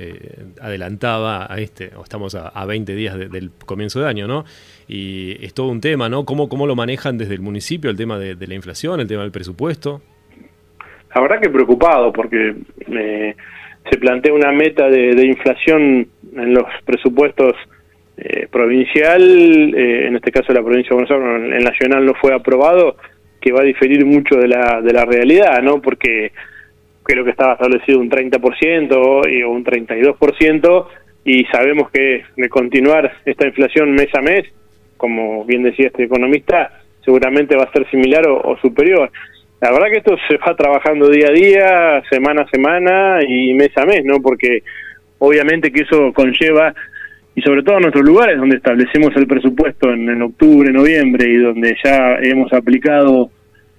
adelantaba 0.60 1.52
a 1.52 1.60
este, 1.60 1.92
o 1.96 2.04
estamos 2.04 2.36
a, 2.36 2.66
20 2.66 2.94
días 2.94 3.18
del 3.18 3.52
comienzo 3.66 4.02
de 4.02 4.08
año, 4.08 4.28
¿no? 4.28 4.46
Y 4.88 5.44
es 5.44 5.54
todo 5.54 5.68
un 5.68 5.82
tema, 5.82 6.10
¿no? 6.10 6.26
¿Cómo, 6.26 6.50
cómo 6.50 6.68
lo 6.68 6.76
manejan 6.76 7.18
desde 7.18 7.36
el 7.36 7.42
municipio 7.42 7.90
el 7.90 7.98
tema 7.98 8.20
de 8.20 8.48
la 8.48 8.54
inflación, 8.54 9.00
el 9.00 9.08
tema 9.08 9.24
del 9.24 9.32
presupuesto? 9.32 10.02
La 11.14 11.22
verdad 11.22 11.42
que 11.42 11.50
preocupado 11.50 12.12
porque 12.14 12.56
eh, 12.88 13.36
se 13.90 13.98
plantea 13.98 14.34
una 14.34 14.52
meta 14.52 14.90
de, 14.90 15.26
inflación 15.26 16.08
en 16.36 16.54
los 16.54 16.66
presupuestos 16.86 17.54
eh, 18.18 18.48
provincial, 18.52 19.74
eh, 19.76 20.08
en 20.08 20.16
este 20.16 20.32
caso 20.32 20.54
la 20.54 20.64
provincia 20.64 20.90
de 20.90 21.04
Buenos 21.04 21.12
Aires, 21.12 21.58
el 21.58 21.64
nacional 21.64 22.06
no 22.06 22.14
fue 22.14 22.34
aprobado, 22.34 22.96
que 23.40 23.52
va 23.52 23.62
a 23.62 23.66
diferir 23.66 24.06
mucho 24.06 24.36
de 24.36 24.48
la, 24.48 24.82
de 24.82 24.94
la 24.94 25.06
realidad, 25.06 25.62
¿no? 25.64 25.82
Porque 25.82 26.32
creo 27.04 27.24
que 27.24 27.32
estaba 27.32 27.54
establecido 27.54 28.00
un 28.00 28.10
30% 28.10 28.94
o 28.94 29.50
un 29.50 29.66
32% 29.66 30.88
y 31.26 31.46
sabemos 31.46 31.90
que 31.90 32.24
de 32.38 32.50
continuar 32.50 33.12
esta 33.26 33.48
inflación 33.48 33.94
mes 33.94 34.14
a 34.14 34.22
mes, 34.22 34.46
como 34.98 35.44
bien 35.46 35.64
decía 35.64 35.88
este 35.88 36.04
economista, 36.04 36.82
seguramente 37.04 37.56
va 37.56 37.64
a 37.64 37.72
ser 37.72 37.90
similar 37.90 38.28
o 38.28 38.56
superior. 38.62 39.12
La 39.62 39.72
verdad 39.72 39.92
que 39.92 39.98
esto 39.98 40.16
se 40.28 40.38
va 40.38 40.56
trabajando 40.56 41.08
día 41.08 41.28
a 41.28 41.32
día, 41.32 42.04
semana 42.10 42.42
a 42.42 42.50
semana 42.50 43.20
y 43.28 43.54
mes 43.54 43.70
a 43.78 43.86
mes, 43.86 44.04
¿no? 44.04 44.20
Porque 44.20 44.64
obviamente 45.20 45.72
que 45.72 45.84
eso 45.84 46.12
conlleva, 46.14 46.74
y 47.36 47.42
sobre 47.44 47.62
todo 47.62 47.76
en 47.76 47.84
nuestros 47.84 48.04
lugares 48.04 48.38
donde 48.38 48.58
establecemos 48.58 49.16
el 49.16 49.28
presupuesto 49.28 49.92
en, 49.92 50.20
octubre, 50.20 50.72
noviembre 50.72 51.30
y 51.30 51.38
donde 51.38 51.78
ya 51.84 52.16
hemos 52.24 52.52
aplicado 52.54 53.30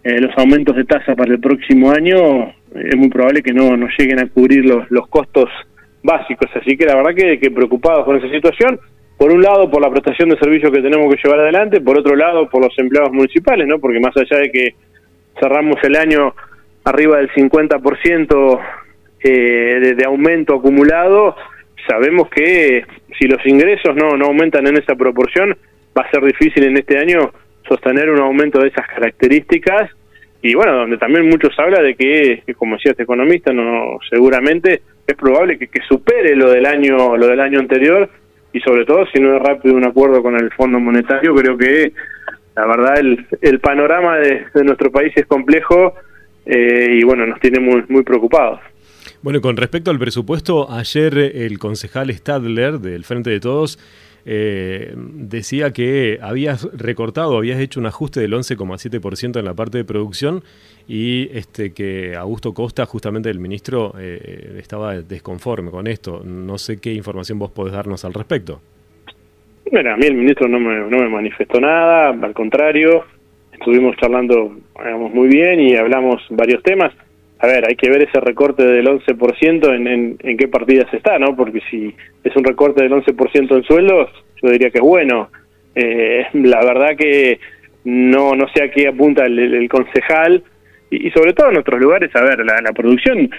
eh, 0.04 0.20
los 0.20 0.30
aumentos 0.38 0.76
de 0.76 0.84
tasa 0.84 1.16
para 1.16 1.32
el 1.32 1.40
próximo 1.40 1.90
año, 1.90 2.54
es 2.74 2.96
muy 2.96 3.08
probable 3.08 3.42
que 3.42 3.52
no, 3.52 3.76
no 3.76 3.88
lleguen 3.98 4.20
a 4.20 4.28
cubrir 4.28 4.64
los, 4.64 4.88
los 4.88 5.08
costos 5.08 5.50
básicos. 6.02 6.48
Así 6.54 6.76
que 6.76 6.86
la 6.86 6.94
verdad 6.94 7.14
que, 7.14 7.40
que 7.40 7.50
preocupados 7.50 8.04
con 8.04 8.16
esa 8.16 8.30
situación 8.30 8.78
por 9.18 9.32
un 9.32 9.42
lado 9.42 9.68
por 9.68 9.82
la 9.82 9.90
prestación 9.90 10.30
de 10.30 10.38
servicios 10.38 10.70
que 10.70 10.80
tenemos 10.80 11.12
que 11.12 11.20
llevar 11.22 11.40
adelante, 11.40 11.80
por 11.80 11.98
otro 11.98 12.14
lado 12.14 12.48
por 12.48 12.62
los 12.62 12.72
empleados 12.78 13.12
municipales, 13.12 13.66
¿no? 13.66 13.80
Porque 13.80 14.00
más 14.00 14.16
allá 14.16 14.38
de 14.40 14.50
que 14.50 14.74
cerramos 15.38 15.76
el 15.82 15.96
año 15.96 16.34
arriba 16.84 17.18
del 17.18 17.30
50% 17.30 18.60
eh, 19.24 19.94
de, 19.96 20.04
aumento 20.04 20.54
acumulado, 20.54 21.36
sabemos 21.86 22.28
que 22.28 22.84
si 23.18 23.26
los 23.28 23.44
ingresos 23.46 23.94
no, 23.94 24.16
no 24.16 24.26
aumentan 24.26 24.66
en 24.66 24.76
esa 24.78 24.96
proporción, 24.96 25.56
va 25.96 26.02
a 26.02 26.10
ser 26.10 26.24
difícil 26.24 26.64
en 26.64 26.76
este 26.76 26.98
año 26.98 27.32
sostener 27.68 28.10
un 28.10 28.20
aumento 28.20 28.60
de 28.60 28.68
esas 28.68 28.86
características. 28.88 29.90
Y 30.42 30.54
bueno, 30.54 30.74
donde 30.74 30.98
también 30.98 31.28
muchos 31.28 31.56
habla 31.58 31.80
de 31.80 31.94
que, 31.94 32.42
como 32.56 32.74
decía 32.74 32.90
este 32.90 33.04
economista, 33.04 33.52
no 33.52 33.98
seguramente 34.10 34.82
es 35.06 35.14
probable 35.14 35.56
que, 35.56 35.68
que, 35.68 35.80
supere 35.82 36.34
lo 36.34 36.50
del 36.50 36.66
año 36.66 37.16
lo 37.16 37.28
del 37.28 37.40
año 37.40 37.60
anterior. 37.60 38.08
Y 38.52 38.60
sobre 38.60 38.84
todo 38.84 39.06
si 39.06 39.20
no 39.20 39.36
es 39.36 39.42
rápido 39.42 39.76
un 39.76 39.86
acuerdo 39.86 40.20
con 40.20 40.34
el 40.34 40.50
Fondo 40.52 40.80
Monetario, 40.80 41.34
creo 41.34 41.56
que 41.56 41.92
la 42.56 42.66
verdad 42.66 42.98
el, 42.98 43.26
el 43.40 43.60
panorama 43.60 44.18
de, 44.18 44.44
nuestro 44.64 44.90
país 44.90 45.12
es 45.16 45.26
complejo 45.26 45.94
eh, 46.44 46.98
y 46.98 47.04
bueno, 47.04 47.26
nos 47.26 47.40
tiene 47.40 47.60
muy, 47.60 47.84
muy 47.88 48.02
preocupados. 48.02 48.60
Bueno, 49.22 49.40
con 49.40 49.56
respecto 49.56 49.90
al 49.90 49.98
presupuesto, 49.98 50.70
ayer 50.70 51.16
el 51.16 51.58
concejal 51.58 52.12
Stadler 52.12 52.80
del 52.80 53.04
Frente 53.04 53.30
de 53.30 53.40
Todos 53.40 53.78
eh, 54.24 54.94
decía 54.96 55.72
que 55.72 56.18
habías 56.20 56.64
recortado, 56.72 57.36
habías 57.36 57.60
hecho 57.60 57.80
un 57.80 57.86
ajuste 57.86 58.20
del 58.20 58.32
11,7% 58.32 59.38
en 59.38 59.44
la 59.44 59.54
parte 59.54 59.78
de 59.78 59.84
producción 59.84 60.42
y 60.86 61.28
este 61.36 61.72
que 61.72 62.16
Augusto 62.16 62.52
Costa, 62.54 62.86
justamente 62.86 63.30
el 63.30 63.38
ministro, 63.38 63.94
eh, 63.98 64.56
estaba 64.58 64.94
desconforme 65.00 65.70
con 65.70 65.86
esto. 65.86 66.22
No 66.24 66.58
sé 66.58 66.78
qué 66.78 66.92
información 66.92 67.38
vos 67.38 67.50
podés 67.50 67.72
darnos 67.72 68.04
al 68.04 68.14
respecto. 68.14 68.60
Bueno, 69.72 69.94
a 69.94 69.96
mí 69.96 70.04
el 70.04 70.16
ministro 70.16 70.48
no 70.48 70.60
me, 70.60 70.80
no 70.80 70.98
me 70.98 71.08
manifestó 71.08 71.58
nada, 71.58 72.10
al 72.10 72.34
contrario, 72.34 73.06
estuvimos 73.54 73.96
charlando 73.96 74.54
digamos, 74.76 75.14
muy 75.14 75.28
bien 75.28 75.60
y 75.60 75.74
hablamos 75.76 76.22
varios 76.28 76.62
temas. 76.62 76.92
A 77.38 77.46
ver, 77.46 77.66
hay 77.66 77.74
que 77.74 77.88
ver 77.88 78.02
ese 78.02 78.20
recorte 78.20 78.66
del 78.66 78.86
11% 78.86 79.74
en, 79.74 79.86
en, 79.86 80.16
en 80.20 80.36
qué 80.36 80.46
partidas 80.46 80.92
está, 80.92 81.18
¿no? 81.18 81.34
Porque 81.34 81.62
si 81.70 81.94
es 82.22 82.36
un 82.36 82.44
recorte 82.44 82.82
del 82.82 82.92
11% 82.92 83.56
en 83.56 83.62
sueldos, 83.62 84.10
yo 84.42 84.50
diría 84.50 84.68
que 84.68 84.76
es 84.76 84.84
bueno. 84.84 85.30
Eh, 85.74 86.26
la 86.34 86.62
verdad 86.62 86.94
que 86.94 87.40
no, 87.84 88.34
no 88.34 88.48
sé 88.48 88.64
a 88.64 88.70
qué 88.70 88.88
apunta 88.88 89.24
el, 89.24 89.66
concejal 89.70 90.44
y, 90.90 91.10
sobre 91.12 91.32
todo 91.32 91.50
en 91.50 91.56
otros 91.56 91.80
lugares, 91.80 92.14
a 92.14 92.20
ver, 92.20 92.44
la, 92.44 92.60
la 92.60 92.72
producción 92.72 93.30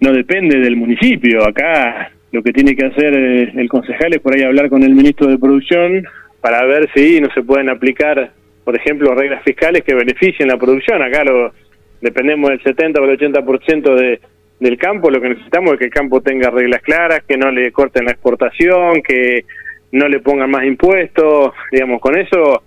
no 0.00 0.12
depende 0.12 0.58
del 0.58 0.74
municipio. 0.74 1.46
Acá 1.46 2.10
lo 2.36 2.42
que 2.42 2.52
tiene 2.52 2.76
que 2.76 2.84
hacer 2.84 3.14
eh, 3.14 3.52
el 3.56 3.66
concejal 3.66 4.12
es 4.12 4.20
por 4.20 4.34
ahí 4.34 4.42
hablar 4.42 4.68
con 4.68 4.82
el 4.82 4.94
ministro 4.94 5.26
de 5.26 5.38
producción 5.38 6.06
para 6.42 6.62
ver 6.66 6.86
si 6.94 7.18
no 7.18 7.30
se 7.32 7.42
pueden 7.42 7.70
aplicar, 7.70 8.30
por 8.62 8.76
ejemplo, 8.76 9.14
reglas 9.14 9.42
fiscales 9.42 9.82
que 9.82 9.94
beneficien 9.94 10.48
la 10.48 10.58
producción. 10.58 11.00
Acá 11.00 11.24
lo 11.24 11.54
dependemos 12.02 12.50
del 12.50 12.62
70 12.62 13.00
o 13.00 13.04
el 13.06 13.18
80% 13.18 13.94
de, 13.94 14.20
del 14.60 14.76
campo, 14.76 15.10
lo 15.10 15.18
que 15.18 15.30
necesitamos 15.30 15.72
es 15.72 15.78
que 15.78 15.84
el 15.86 15.90
campo 15.90 16.20
tenga 16.20 16.50
reglas 16.50 16.82
claras, 16.82 17.24
que 17.26 17.38
no 17.38 17.50
le 17.50 17.72
corten 17.72 18.04
la 18.04 18.10
exportación, 18.10 19.00
que 19.02 19.46
no 19.92 20.06
le 20.06 20.20
pongan 20.20 20.50
más 20.50 20.64
impuestos, 20.64 21.54
digamos, 21.72 22.02
con 22.02 22.18
eso 22.18 22.64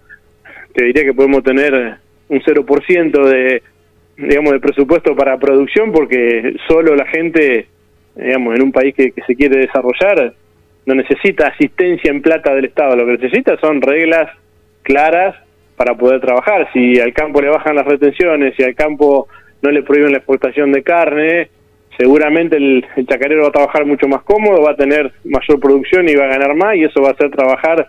te 0.73 0.85
diría 0.85 1.03
que 1.03 1.13
podemos 1.13 1.43
tener 1.43 1.97
un 2.27 2.41
0% 2.41 3.23
de 3.25 3.61
digamos 4.17 4.51
de 4.51 4.59
presupuesto 4.59 5.15
para 5.15 5.37
producción 5.37 5.91
porque 5.91 6.55
solo 6.67 6.95
la 6.95 7.05
gente 7.05 7.67
digamos 8.23 8.55
en 8.55 8.63
un 8.63 8.71
país 8.71 8.93
que, 8.95 9.13
se 9.25 9.35
quiere 9.35 9.59
desarrollar 9.59 10.33
no 10.85 10.95
necesita 10.95 11.47
asistencia 11.47 12.09
en 12.09 12.21
plata 12.21 12.53
del 12.55 12.65
Estado, 12.65 12.95
lo 12.95 13.05
que 13.05 13.23
necesita 13.23 13.57
son 13.59 13.81
reglas 13.81 14.31
claras 14.81 15.35
para 15.75 15.93
poder 15.95 16.19
trabajar. 16.19 16.67
Si 16.73 16.99
al 16.99 17.13
campo 17.13 17.41
le 17.41 17.49
bajan 17.49 17.75
las 17.75 17.85
retenciones, 17.85 18.55
si 18.55 18.63
al 18.63 18.73
campo 18.73 19.27
no 19.61 19.69
le 19.71 19.83
prohíben 19.83 20.11
la 20.11 20.17
exportación 20.17 20.71
de 20.71 20.81
carne, 20.81 21.49
seguramente 21.97 22.57
el, 22.57 22.85
chacarero 23.07 23.43
va 23.43 23.49
a 23.49 23.51
trabajar 23.51 23.85
mucho 23.85 24.07
más 24.07 24.23
cómodo, 24.23 24.63
va 24.63 24.71
a 24.71 24.75
tener 24.75 25.11
mayor 25.25 25.59
producción 25.59 26.09
y 26.09 26.15
va 26.15 26.25
a 26.25 26.37
ganar 26.37 26.55
más 26.55 26.75
y 26.75 26.85
eso 26.85 27.01
va 27.01 27.09
a 27.09 27.11
hacer 27.11 27.29
trabajar 27.29 27.87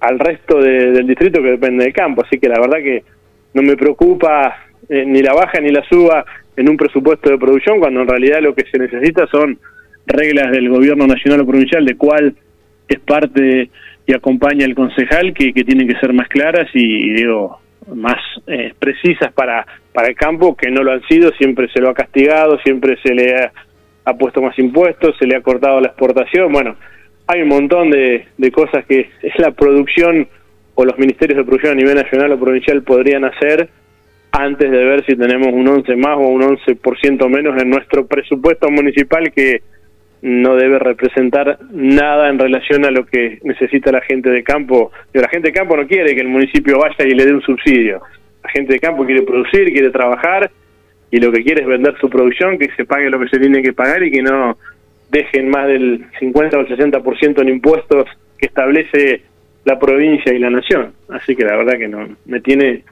al 0.00 0.18
resto 0.18 0.60
del 0.60 1.06
distrito 1.06 1.42
que 1.42 1.50
depende 1.50 1.84
del 1.84 1.92
campo. 1.92 2.22
Así 2.24 2.38
que 2.38 2.48
la 2.48 2.60
verdad 2.60 2.78
que 2.78 3.02
no 3.54 3.62
me 3.62 3.76
preocupa 3.76 4.68
eh, 4.88 5.04
ni 5.06 5.22
la 5.22 5.32
baja 5.32 5.60
ni 5.60 5.70
la 5.70 5.82
suba 5.88 6.24
en 6.58 6.68
un 6.68 6.76
presupuesto 6.76 7.30
de 7.30 7.38
producción 7.38 7.78
cuando 7.78 8.00
en 8.00 8.08
realidad 8.08 8.40
lo 8.42 8.54
que 8.54 8.64
se 8.68 8.78
necesita 8.78 9.28
son 9.28 9.58
reglas 10.06 10.50
del 10.50 10.68
gobierno 10.68 11.06
nacional 11.06 11.42
o 11.42 11.46
provincial 11.46 11.84
de 11.84 11.96
cuál 11.96 12.34
es 12.88 12.98
parte 12.98 13.70
y 14.04 14.12
acompaña 14.12 14.64
el 14.64 14.74
concejal 14.74 15.32
que, 15.34 15.52
que 15.52 15.62
tienen 15.62 15.86
que 15.86 15.98
ser 16.00 16.12
más 16.12 16.28
claras 16.28 16.68
y, 16.74 17.12
digo 17.12 17.60
más 17.94 18.18
eh, 18.46 18.74
precisas 18.78 19.32
para 19.32 19.64
para 19.94 20.08
el 20.08 20.16
campo 20.16 20.56
que 20.56 20.70
no 20.70 20.82
lo 20.82 20.92
han 20.92 21.02
sido 21.06 21.30
siempre 21.38 21.68
se 21.72 21.80
lo 21.80 21.90
ha 21.90 21.94
castigado 21.94 22.58
siempre 22.58 22.98
se 23.02 23.14
le 23.14 23.34
ha, 23.36 23.52
puesto 24.18 24.42
más 24.42 24.58
impuestos 24.58 25.16
se 25.18 25.26
le 25.26 25.36
ha 25.36 25.42
cortado 25.42 25.80
la 25.80 25.88
exportación 25.88 26.52
bueno 26.52 26.76
hay 27.28 27.42
un 27.42 27.48
montón 27.48 27.90
de, 27.90 28.26
de 28.36 28.50
cosas 28.50 28.84
que 28.86 29.10
es 29.22 29.32
la 29.38 29.52
producción 29.52 30.26
o 30.74 30.84
los 30.84 30.98
ministerios 30.98 31.38
de 31.38 31.44
producción 31.44 31.72
a 31.72 31.76
nivel 31.76 31.94
nacional 31.94 32.32
o 32.32 32.40
provincial 32.40 32.82
podrían 32.82 33.24
hacer 33.24 33.68
antes 34.32 34.70
de 34.70 34.84
ver 34.84 35.04
si 35.06 35.16
tenemos 35.16 35.48
un 35.52 35.66
11 35.66 35.96
más 35.96 36.16
o 36.16 36.28
un 36.28 36.42
11% 36.42 37.28
menos 37.28 37.60
en 37.60 37.70
nuestro 37.70 38.06
presupuesto 38.06 38.70
municipal 38.70 39.32
que 39.32 39.62
no 40.20 40.56
debe 40.56 40.78
representar 40.78 41.58
nada 41.70 42.28
en 42.28 42.38
relación 42.38 42.84
a 42.84 42.90
lo 42.90 43.06
que 43.06 43.38
necesita 43.42 43.92
la 43.92 44.00
gente 44.00 44.30
de 44.30 44.42
campo. 44.42 44.90
la 45.12 45.28
gente 45.28 45.48
de 45.48 45.54
campo 45.54 45.76
no 45.76 45.86
quiere 45.86 46.14
que 46.14 46.20
el 46.20 46.28
municipio 46.28 46.78
vaya 46.78 47.04
y 47.04 47.14
le 47.14 47.24
dé 47.24 47.32
un 47.32 47.42
subsidio. 47.42 48.02
La 48.42 48.50
gente 48.50 48.72
de 48.72 48.80
campo 48.80 49.04
quiere 49.04 49.22
producir, 49.22 49.72
quiere 49.72 49.90
trabajar 49.90 50.50
y 51.10 51.18
lo 51.18 51.32
que 51.32 51.42
quiere 51.42 51.62
es 51.62 51.66
vender 51.66 51.96
su 52.00 52.10
producción, 52.10 52.58
que 52.58 52.70
se 52.76 52.84
pague 52.84 53.10
lo 53.10 53.20
que 53.20 53.28
se 53.28 53.38
tiene 53.38 53.62
que 53.62 53.72
pagar 53.72 54.02
y 54.02 54.10
que 54.10 54.22
no 54.22 54.58
dejen 55.10 55.48
más 55.48 55.66
del 55.68 56.04
50 56.18 56.58
o 56.58 56.60
el 56.60 56.68
60% 56.68 57.40
en 57.40 57.48
impuestos 57.48 58.04
que 58.38 58.46
establece 58.46 59.22
la 59.64 59.78
provincia 59.78 60.34
y 60.34 60.38
la 60.38 60.50
nación. 60.50 60.92
Así 61.08 61.34
que 61.34 61.44
la 61.44 61.56
verdad 61.56 61.78
que 61.78 61.88
no 61.88 62.08
me 62.26 62.40
tiene 62.40 62.82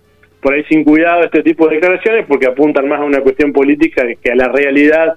por 0.41 0.55
ahí 0.55 0.65
sin 0.69 0.85
cuidado 0.85 1.25
este 1.25 1.43
tipo 1.43 1.69
de 1.69 1.77
declaraciones 1.77 2.27
porque 2.27 2.47
apuntan 2.47 2.89
más 2.89 3.01
a 3.01 3.05
una 3.05 3.21
cuestión 3.21 3.53
política 3.53 4.05
que 4.23 4.31
a 4.31 4.35
la 4.35 4.49
realidad 4.49 5.17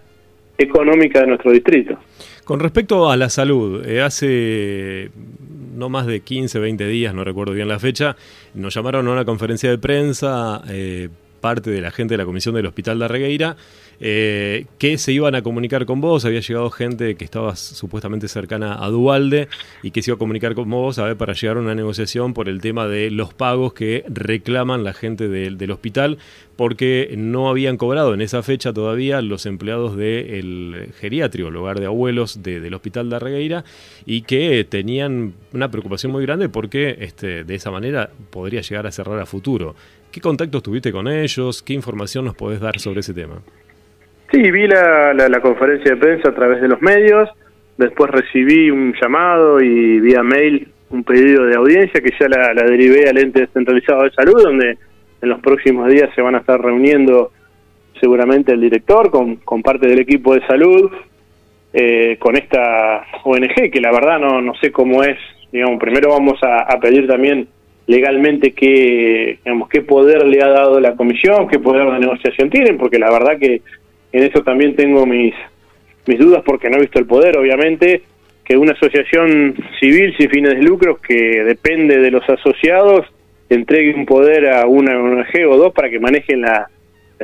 económica 0.57 1.21
de 1.21 1.27
nuestro 1.27 1.51
distrito. 1.51 1.97
Con 2.43 2.59
respecto 2.59 3.09
a 3.09 3.15
la 3.15 3.29
salud, 3.29 3.85
eh, 3.87 4.01
hace 4.01 5.11
no 5.75 5.89
más 5.89 6.05
de 6.07 6.21
15, 6.21 6.59
20 6.59 6.87
días, 6.87 7.13
no 7.13 7.23
recuerdo 7.23 7.53
bien 7.53 7.67
la 7.67 7.79
fecha, 7.79 8.15
nos 8.53 8.73
llamaron 8.73 9.07
a 9.07 9.11
una 9.11 9.25
conferencia 9.25 9.69
de 9.69 9.77
prensa 9.77 10.61
eh, 10.69 11.09
parte 11.39 11.71
de 11.71 11.81
la 11.81 11.91
gente 11.91 12.13
de 12.13 12.17
la 12.19 12.25
comisión 12.25 12.55
del 12.55 12.65
Hospital 12.65 12.99
de 12.99 13.07
Regueira 13.07 13.57
eh, 14.01 14.65
que 14.77 14.97
se 14.97 15.11
iban 15.11 15.35
a 15.35 15.41
comunicar 15.41 15.85
con 15.85 15.99
vos. 15.99 16.23
Había 16.23 16.39
llegado 16.39 16.69
gente 16.69 17.15
que 17.15 17.25
estaba 17.25 17.55
supuestamente 17.55 18.27
cercana 18.27 18.83
a 18.83 18.89
Dualde 18.89 19.49
y 19.83 19.91
que 19.91 20.01
se 20.01 20.11
iba 20.11 20.15
a 20.15 20.19
comunicar 20.19 20.55
con 20.55 20.69
vos 20.69 20.99
a 20.99 21.03
ver 21.03 21.17
para 21.17 21.33
llegar 21.33 21.57
a 21.57 21.59
una 21.59 21.75
negociación 21.75 22.33
por 22.33 22.47
el 22.47 22.61
tema 22.61 22.87
de 22.87 23.11
los 23.11 23.33
pagos 23.33 23.73
que 23.73 24.05
reclaman 24.07 24.83
la 24.83 24.93
gente 24.93 25.27
del 25.27 25.71
hospital 25.71 26.17
porque 26.59 27.13
no 27.17 27.47
habían 27.47 27.77
cobrado 27.77 28.13
en 28.13 28.19
esa 28.19 28.43
fecha 28.43 28.73
todavía 28.73 29.21
los 29.21 29.45
empleados 29.45 29.95
del 29.95 30.91
geriátrico, 30.99 31.47
el 31.47 31.55
hogar 31.55 31.79
de 31.79 31.85
abuelos 31.85 32.43
del 32.43 32.73
Hospital 32.73 33.09
de 33.09 33.17
Regueira, 33.17 33.63
y 34.05 34.23
que 34.23 34.65
tenían 34.65 35.35
una 35.53 35.71
preocupación 35.71 36.11
muy 36.11 36.21
grande 36.25 36.49
porque 36.49 36.97
este, 36.99 37.45
de 37.45 37.55
esa 37.55 37.71
manera 37.71 38.09
podría 38.29 38.59
llegar 38.59 38.87
a 38.87 38.91
cerrar 38.91 39.19
a 39.19 39.25
futuro. 39.25 39.73
¿Qué 40.11 40.21
contactos 40.21 40.63
tuviste 40.63 40.91
con 40.91 41.07
ellos? 41.07 41.61
¿Qué 41.61 41.73
información 41.73 42.25
nos 42.25 42.35
podés 42.35 42.59
dar 42.59 42.79
sobre 42.79 43.01
ese 43.01 43.13
tema? 43.13 43.35
Sí, 44.31 44.51
vi 44.51 44.67
la, 44.67 45.13
la, 45.13 45.41
conferencia 45.41 45.91
de 45.91 45.97
prensa 45.97 46.29
a 46.29 46.35
través 46.35 46.61
de 46.61 46.67
los 46.67 46.81
medios, 46.81 47.29
después 47.77 48.11
recibí 48.11 48.69
un 48.69 48.93
llamado 48.99 49.61
y 49.61 49.99
vía 49.99 50.21
mail 50.23 50.67
un 50.89 51.03
pedido 51.03 51.45
de 51.45 51.55
audiencia 51.55 52.01
que 52.01 52.13
ya 52.19 52.27
la, 52.27 52.53
la 52.53 52.63
derivé 52.63 53.07
al 53.09 53.17
ente 53.17 53.41
descentralizado 53.41 54.03
de 54.03 54.11
salud, 54.11 54.41
donde 54.43 54.77
en 55.21 55.29
los 55.29 55.39
próximos 55.41 55.89
días 55.89 56.09
se 56.15 56.21
van 56.21 56.35
a 56.35 56.39
estar 56.39 56.59
reuniendo 56.59 57.31
seguramente 57.99 58.53
el 58.53 58.61
director 58.61 59.11
con, 59.11 59.37
con 59.37 59.61
parte 59.61 59.87
del 59.87 59.99
equipo 59.99 60.33
de 60.33 60.45
salud, 60.47 60.91
eh, 61.73 62.17
con 62.19 62.35
esta 62.35 63.05
ONG, 63.23 63.71
que 63.71 63.81
la 63.81 63.91
verdad 63.91 64.19
no, 64.19 64.41
no 64.41 64.55
sé 64.55 64.71
cómo 64.71 65.03
es, 65.03 65.17
digamos, 65.51 65.79
primero 65.79 66.09
vamos 66.09 66.41
a, 66.43 66.61
a 66.61 66.79
pedir 66.79 67.07
también 67.07 67.47
legalmente 67.89 68.51
qué, 68.51 69.39
digamos, 69.43 69.67
qué 69.67 69.81
poder 69.81 70.23
le 70.27 70.43
ha 70.43 70.47
dado 70.47 70.79
la 70.79 70.95
comisión, 70.95 71.47
qué 71.47 71.57
poder 71.57 71.91
de 71.91 71.99
negociación 71.99 72.51
tienen, 72.51 72.77
porque 72.77 72.99
la 72.99 73.11
verdad 73.11 73.39
que 73.39 73.63
en 74.11 74.23
eso 74.23 74.43
también 74.43 74.75
tengo 74.75 75.07
mis, 75.07 75.33
mis 76.05 76.19
dudas 76.19 76.43
porque 76.45 76.69
no 76.69 76.77
he 76.77 76.81
visto 76.81 76.99
el 76.99 77.07
poder, 77.07 77.35
obviamente, 77.35 78.03
que 78.45 78.55
una 78.55 78.73
asociación 78.73 79.55
civil 79.79 80.13
sin 80.19 80.29
fines 80.29 80.51
de 80.51 80.61
lucro 80.61 80.99
que 81.01 81.43
depende 81.43 81.97
de 81.97 82.11
los 82.11 82.29
asociados 82.29 83.07
entregue 83.49 83.95
un 83.95 84.05
poder 84.05 84.49
a 84.49 84.67
una 84.67 84.95
ONG 84.95 85.47
o 85.49 85.57
dos 85.57 85.73
para 85.73 85.89
que 85.89 85.99
manejen 85.99 86.41
la, 86.41 86.69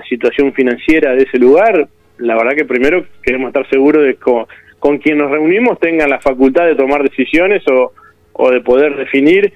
situación 0.09 0.51
financiera 0.51 1.15
de 1.15 1.23
ese 1.23 1.37
lugar, 1.37 1.87
la 2.17 2.35
verdad 2.35 2.51
que 2.53 2.65
primero 2.65 3.05
queremos 3.23 3.47
estar 3.47 3.69
seguros 3.69 4.03
de 4.03 4.15
con, 4.15 4.45
con 4.77 4.97
quien 4.97 5.19
nos 5.19 5.31
reunimos 5.31 5.79
tengan 5.79 6.09
la 6.09 6.19
facultad 6.19 6.65
de 6.65 6.75
tomar 6.75 7.01
decisiones 7.01 7.63
o, 7.69 7.93
o 8.33 8.51
de 8.51 8.59
poder 8.59 8.97
definir 8.97 9.53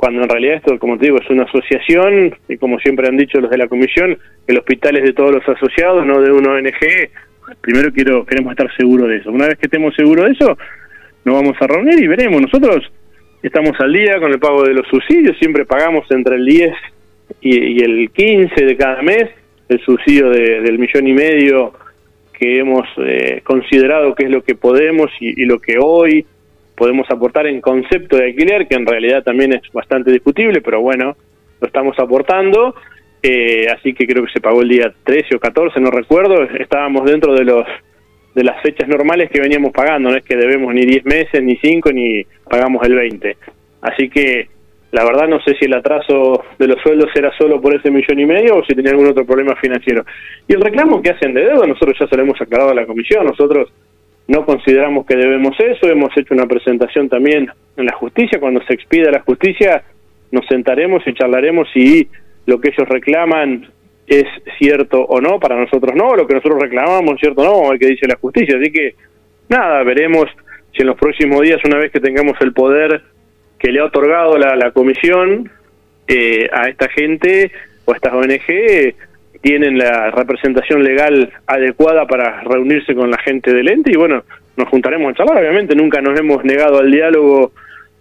cuando 0.00 0.22
en 0.22 0.30
realidad 0.30 0.54
esto, 0.56 0.78
como 0.78 0.96
te 0.96 1.04
digo, 1.04 1.18
es 1.18 1.28
una 1.28 1.42
asociación, 1.42 2.34
y 2.48 2.56
como 2.56 2.78
siempre 2.78 3.06
han 3.06 3.18
dicho 3.18 3.38
los 3.38 3.50
de 3.50 3.58
la 3.58 3.68
comisión, 3.68 4.16
el 4.46 4.56
hospital 4.56 4.96
es 4.96 5.02
de 5.04 5.12
todos 5.12 5.34
los 5.34 5.46
asociados, 5.46 6.06
no 6.06 6.22
de 6.22 6.32
una 6.32 6.52
ONG. 6.52 7.10
Primero 7.60 7.92
quiero 7.92 8.24
queremos 8.24 8.52
estar 8.52 8.74
seguros 8.78 9.08
de 9.08 9.18
eso. 9.18 9.30
Una 9.30 9.46
vez 9.46 9.58
que 9.58 9.66
estemos 9.66 9.94
seguros 9.94 10.24
de 10.24 10.32
eso, 10.32 10.56
nos 11.26 11.34
vamos 11.34 11.54
a 11.60 11.66
reunir 11.66 12.02
y 12.02 12.06
veremos. 12.06 12.40
Nosotros 12.40 12.90
estamos 13.42 13.78
al 13.78 13.92
día 13.92 14.18
con 14.18 14.32
el 14.32 14.38
pago 14.38 14.62
de 14.62 14.72
los 14.72 14.88
subsidios, 14.88 15.36
siempre 15.36 15.66
pagamos 15.66 16.10
entre 16.10 16.36
el 16.36 16.46
10 16.46 16.72
y, 17.42 17.84
el 17.84 18.10
15 18.10 18.64
de 18.64 18.76
cada 18.78 19.02
mes 19.02 19.28
el 19.68 19.80
subsidio 19.82 20.30
del 20.30 20.78
millón 20.78 21.08
y 21.08 21.12
medio 21.12 21.74
que 22.32 22.58
hemos 22.58 22.88
eh, 23.04 23.42
considerado 23.44 24.14
que 24.14 24.24
es 24.24 24.30
lo 24.30 24.42
que 24.42 24.54
podemos 24.54 25.10
y 25.20 25.44
lo 25.44 25.58
que 25.60 25.76
hoy 25.78 26.24
podemos 26.80 27.06
aportar 27.10 27.46
en 27.46 27.60
concepto 27.60 28.16
de 28.16 28.24
alquiler, 28.24 28.66
que 28.66 28.74
en 28.74 28.86
realidad 28.86 29.22
también 29.22 29.52
es 29.52 29.60
bastante 29.70 30.10
discutible, 30.10 30.62
pero 30.62 30.80
bueno, 30.80 31.14
lo 31.60 31.66
estamos 31.66 31.94
aportando. 31.98 32.74
eh, 33.22 33.66
así 33.68 33.92
que 33.92 34.06
creo 34.06 34.24
que 34.24 34.32
se 34.32 34.40
pagó 34.40 34.62
el 34.62 34.70
día 34.70 34.90
13 35.04 35.36
o 35.36 35.38
14, 35.38 35.78
no 35.78 35.90
recuerdo, 35.90 36.42
estábamos 36.58 37.04
dentro 37.04 37.34
de 37.34 37.44
los 37.44 37.66
de 38.34 38.44
las 38.44 38.62
fechas 38.62 38.88
normales 38.88 39.28
que 39.30 39.42
veníamos 39.42 39.72
pagando, 39.72 40.08
no 40.08 40.16
es 40.16 40.24
que 40.24 40.36
debemos 40.36 40.72
ni 40.72 40.86
10 40.86 41.04
meses, 41.04 41.42
ni 41.42 41.56
5, 41.56 41.92
ni 41.92 42.24
pagamos 42.48 42.82
el 42.86 42.94
20. 42.94 43.36
Así 43.82 44.08
que 44.08 44.48
la 44.92 45.04
verdad 45.04 45.28
no 45.28 45.38
sé 45.42 45.54
si 45.58 45.66
el 45.66 45.74
atraso 45.74 46.44
de 46.58 46.66
los 46.66 46.80
sueldos 46.80 47.10
era 47.14 47.30
solo 47.36 47.60
por 47.60 47.74
ese 47.74 47.90
millón 47.90 48.20
y 48.20 48.24
medio 48.24 48.56
o 48.56 48.64
si 48.64 48.74
tenía 48.74 48.92
algún 48.92 49.08
otro 49.08 49.26
problema 49.26 49.54
financiero. 49.56 50.06
Y 50.48 50.54
el 50.54 50.62
reclamo 50.62 51.02
que 51.02 51.10
hacen 51.10 51.34
de 51.34 51.44
deuda, 51.44 51.66
nosotros 51.66 51.98
ya 52.00 52.06
se 52.06 52.16
lo 52.16 52.22
hemos 52.22 52.40
aclarado 52.40 52.70
a 52.70 52.74
la 52.74 52.86
comisión, 52.86 53.26
nosotros 53.26 53.70
no 54.30 54.46
consideramos 54.46 55.06
que 55.06 55.16
debemos 55.16 55.58
eso, 55.58 55.88
hemos 55.88 56.16
hecho 56.16 56.34
una 56.34 56.46
presentación 56.46 57.08
también 57.08 57.50
en 57.76 57.84
la 57.84 57.94
justicia, 57.94 58.38
cuando 58.38 58.62
se 58.62 58.74
expida 58.74 59.10
la 59.10 59.22
justicia 59.22 59.82
nos 60.30 60.46
sentaremos 60.46 61.02
y 61.04 61.14
charlaremos 61.14 61.66
si 61.74 62.08
lo 62.46 62.60
que 62.60 62.68
ellos 62.68 62.88
reclaman 62.88 63.66
es 64.06 64.26
cierto 64.56 65.02
o 65.02 65.20
no, 65.20 65.40
para 65.40 65.56
nosotros 65.56 65.96
no, 65.96 66.14
lo 66.14 66.28
que 66.28 66.34
nosotros 66.34 66.62
reclamamos 66.62 67.18
cierto 67.18 67.42
o 67.42 67.44
no, 67.44 67.72
el 67.72 67.80
que 67.80 67.88
dice 67.88 68.06
la 68.06 68.18
justicia, 68.20 68.56
así 68.56 68.70
que 68.70 68.94
nada, 69.48 69.82
veremos 69.82 70.26
si 70.72 70.82
en 70.82 70.86
los 70.86 70.96
próximos 70.96 71.40
días, 71.40 71.58
una 71.64 71.78
vez 71.78 71.90
que 71.90 71.98
tengamos 71.98 72.36
el 72.40 72.52
poder 72.52 73.02
que 73.58 73.72
le 73.72 73.80
ha 73.80 73.86
otorgado 73.86 74.38
la, 74.38 74.54
la 74.54 74.70
comisión 74.70 75.50
eh, 76.06 76.48
a 76.52 76.68
esta 76.68 76.88
gente 76.88 77.50
o 77.84 77.92
a 77.92 77.96
estas 77.96 78.12
ONG, 78.12 78.94
tienen 79.40 79.78
la 79.78 80.10
representación 80.10 80.82
legal 80.82 81.32
adecuada 81.46 82.06
para 82.06 82.42
reunirse 82.42 82.94
con 82.94 83.10
la 83.10 83.18
gente 83.18 83.52
del 83.52 83.68
ente 83.68 83.90
y 83.92 83.96
bueno, 83.96 84.22
nos 84.56 84.68
juntaremos 84.68 85.12
a 85.12 85.14
charlar, 85.16 85.38
obviamente 85.38 85.74
nunca 85.74 86.00
nos 86.00 86.18
hemos 86.18 86.44
negado 86.44 86.78
al 86.78 86.90
diálogo 86.90 87.52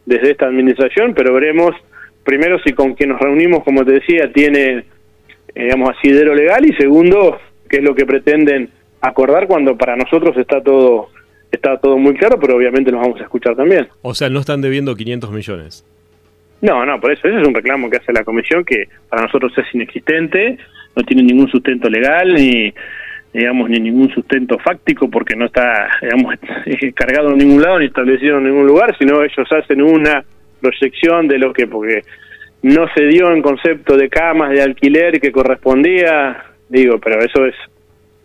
desde 0.05 0.31
esta 0.31 0.47
administración, 0.47 1.13
pero 1.13 1.33
veremos 1.33 1.75
primero 2.23 2.59
si 2.59 2.73
con 2.73 2.93
quien 2.93 3.09
nos 3.09 3.21
reunimos, 3.21 3.63
como 3.63 3.85
te 3.85 3.93
decía, 3.93 4.31
tiene, 4.33 4.83
eh, 5.55 5.63
digamos, 5.63 5.91
asidero 5.97 6.35
legal 6.35 6.65
y 6.65 6.73
segundo, 6.75 7.39
qué 7.69 7.77
es 7.77 7.83
lo 7.83 7.95
que 7.95 8.05
pretenden 8.05 8.69
acordar 9.01 9.47
cuando 9.47 9.77
para 9.77 9.95
nosotros 9.95 10.35
está 10.37 10.61
todo 10.61 11.09
está 11.51 11.77
todo 11.77 11.97
muy 11.97 12.13
claro, 12.15 12.39
pero 12.39 12.55
obviamente 12.55 12.91
nos 12.91 13.01
vamos 13.01 13.19
a 13.19 13.23
escuchar 13.23 13.55
también. 13.55 13.87
O 14.01 14.13
sea, 14.13 14.29
no 14.29 14.39
están 14.39 14.61
debiendo 14.61 14.95
500 14.95 15.31
millones. 15.31 15.85
No, 16.61 16.85
no, 16.85 16.99
por 16.99 17.11
eso 17.11 17.27
ese 17.27 17.39
es 17.39 17.47
un 17.47 17.53
reclamo 17.53 17.89
que 17.89 17.97
hace 17.97 18.11
la 18.11 18.23
comisión 18.23 18.63
que 18.65 18.89
para 19.09 19.23
nosotros 19.23 19.51
es 19.57 19.65
inexistente, 19.73 20.57
no 20.95 21.03
tiene 21.03 21.23
ningún 21.23 21.49
sustento 21.49 21.89
legal 21.89 22.33
ni 22.33 22.73
digamos 23.33 23.69
ni 23.69 23.79
ningún 23.79 24.09
sustento 24.09 24.57
fáctico 24.57 25.09
porque 25.09 25.35
no 25.35 25.45
está 25.45 25.89
digamos 26.01 26.35
cargado 26.95 27.31
en 27.31 27.37
ningún 27.37 27.61
lado 27.61 27.79
ni 27.79 27.85
establecido 27.85 28.37
en 28.37 28.45
ningún 28.45 28.67
lugar, 28.67 28.95
sino 28.97 29.23
ellos 29.23 29.47
hacen 29.51 29.81
una 29.81 30.23
proyección 30.61 31.27
de 31.27 31.37
lo 31.37 31.53
que 31.53 31.67
porque 31.67 32.01
no 32.61 32.87
se 32.93 33.05
dio 33.05 33.31
en 33.31 33.41
concepto 33.41 33.95
de 33.95 34.09
camas 34.09 34.49
de 34.51 34.61
alquiler 34.61 35.19
que 35.21 35.31
correspondía, 35.31 36.43
digo, 36.67 36.99
pero 36.99 37.21
eso 37.21 37.45
es 37.45 37.55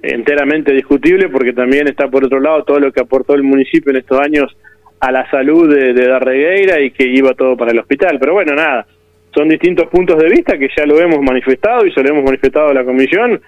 enteramente 0.02 0.72
discutible 0.72 1.28
porque 1.28 1.52
también 1.52 1.86
está 1.88 2.08
por 2.08 2.24
otro 2.24 2.40
lado 2.40 2.64
todo 2.64 2.80
lo 2.80 2.92
que 2.92 3.00
aportó 3.00 3.34
el 3.34 3.42
municipio 3.42 3.90
en 3.90 3.98
estos 3.98 4.20
años 4.20 4.56
a 5.00 5.12
la 5.12 5.30
salud 5.30 5.72
de, 5.72 5.92
de 5.92 6.08
Darregueira 6.08 6.80
y 6.80 6.90
que 6.90 7.06
iba 7.06 7.34
todo 7.34 7.56
para 7.56 7.72
el 7.72 7.78
hospital. 7.78 8.18
Pero 8.18 8.32
bueno, 8.32 8.54
nada, 8.54 8.86
son 9.34 9.48
distintos 9.48 9.88
puntos 9.88 10.18
de 10.18 10.28
vista 10.28 10.56
que 10.56 10.68
ya 10.76 10.86
lo 10.86 11.00
hemos 11.00 11.20
manifestado 11.20 11.84
y 11.86 11.92
se 11.92 12.02
lo 12.02 12.10
hemos 12.10 12.24
manifestado 12.24 12.68
a 12.68 12.74
la 12.74 12.84
comisión, 12.84 13.40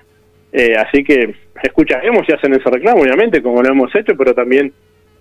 eh, 0.52 0.74
así 0.76 1.04
que 1.04 1.34
escucharemos 1.62 2.28
y 2.28 2.32
hacen 2.32 2.54
ese 2.54 2.68
reclamo, 2.68 3.02
obviamente, 3.02 3.42
como 3.42 3.62
lo 3.62 3.68
hemos 3.68 3.94
hecho, 3.94 4.16
pero 4.16 4.34
también 4.34 4.72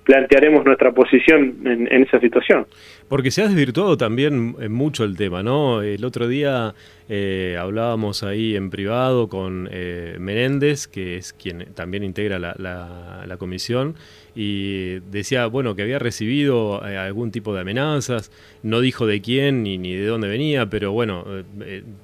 plantearemos 0.06 0.64
nuestra 0.64 0.92
posición 0.92 1.58
en, 1.66 2.04
esa 2.04 2.20
situación. 2.20 2.68
Porque 3.10 3.32
se 3.32 3.42
ha 3.42 3.48
desvirtuado 3.48 3.98
también 3.98 4.56
eh, 4.62 4.70
mucho 4.70 5.04
el 5.04 5.18
tema, 5.18 5.42
¿no? 5.42 5.82
El 5.82 6.06
otro 6.06 6.28
día 6.28 6.76
eh, 7.10 7.58
hablábamos 7.60 8.22
ahí 8.22 8.56
en 8.56 8.70
privado 8.70 9.28
con 9.28 9.68
eh, 9.72 10.16
Menéndez, 10.20 10.88
que 10.88 11.18
es 11.18 11.34
quien 11.34 11.74
también 11.74 12.04
integra 12.04 12.38
la, 12.38 12.56
la, 12.56 13.38
comisión, 13.38 13.96
y 14.36 15.00
decía, 15.12 15.48
bueno, 15.48 15.76
que 15.76 15.82
había 15.82 16.00
recibido 16.00 16.82
algún 16.84 17.32
tipo 17.32 17.54
de 17.54 17.62
amenazas, 17.62 18.32
no 18.64 18.82
dijo 18.82 19.08
de 19.08 19.22
quién 19.22 19.64
ni, 19.64 19.78
ni 19.78 19.96
de 19.96 20.06
dónde 20.06 20.28
venía, 20.28 20.68
pero 20.68 20.92
bueno, 20.92 21.26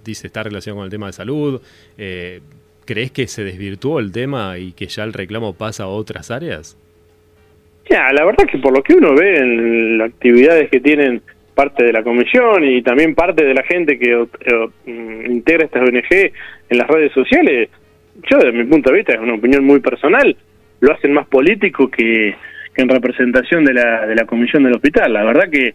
dice 0.03 0.27
está 0.27 0.43
relacionado 0.43 0.79
con 0.79 0.85
el 0.85 0.91
tema 0.91 1.07
de 1.07 1.13
salud. 1.13 1.61
¿Crees 2.85 3.11
que 3.11 3.27
se 3.27 3.43
desvirtuó 3.43 3.99
el 3.99 4.11
tema 4.11 4.57
y 4.57 4.73
que 4.73 4.87
ya 4.87 5.03
el 5.03 5.13
reclamo 5.13 5.53
pasa 5.53 5.83
a 5.83 5.87
otras 5.87 6.31
áreas? 6.31 6.77
Ya, 7.89 8.11
la 8.13 8.25
verdad 8.25 8.45
que 8.45 8.57
por 8.57 8.73
lo 8.73 8.83
que 8.83 8.93
uno 8.93 9.13
ve 9.15 9.37
en 9.37 9.97
las 9.97 10.09
actividades 10.09 10.69
que 10.69 10.79
tienen 10.79 11.21
parte 11.53 11.83
de 11.83 11.93
la 11.93 12.03
comisión 12.03 12.63
y 12.63 12.81
también 12.81 13.15
parte 13.15 13.43
de 13.43 13.53
la 13.53 13.63
gente 13.63 13.99
que 13.99 14.15
mm, 14.15 15.31
integra 15.31 15.65
estas 15.65 15.81
ONG 15.81 16.31
en 16.69 16.77
las 16.77 16.87
redes 16.87 17.11
sociales, 17.11 17.69
yo 18.29 18.37
desde 18.37 18.51
mi 18.51 18.63
punto 18.65 18.91
de 18.91 18.97
vista, 18.97 19.13
es 19.13 19.19
una 19.19 19.35
opinión 19.35 19.63
muy 19.65 19.79
personal, 19.79 20.35
lo 20.79 20.93
hacen 20.93 21.13
más 21.13 21.27
político 21.27 21.89
que, 21.89 22.35
en 22.75 22.89
representación 22.89 23.65
de 23.65 23.73
la, 23.73 24.07
de 24.07 24.15
la 24.15 24.25
comisión 24.25 24.63
del 24.63 24.73
hospital. 24.73 25.13
La 25.13 25.23
verdad 25.23 25.49
que 25.51 25.73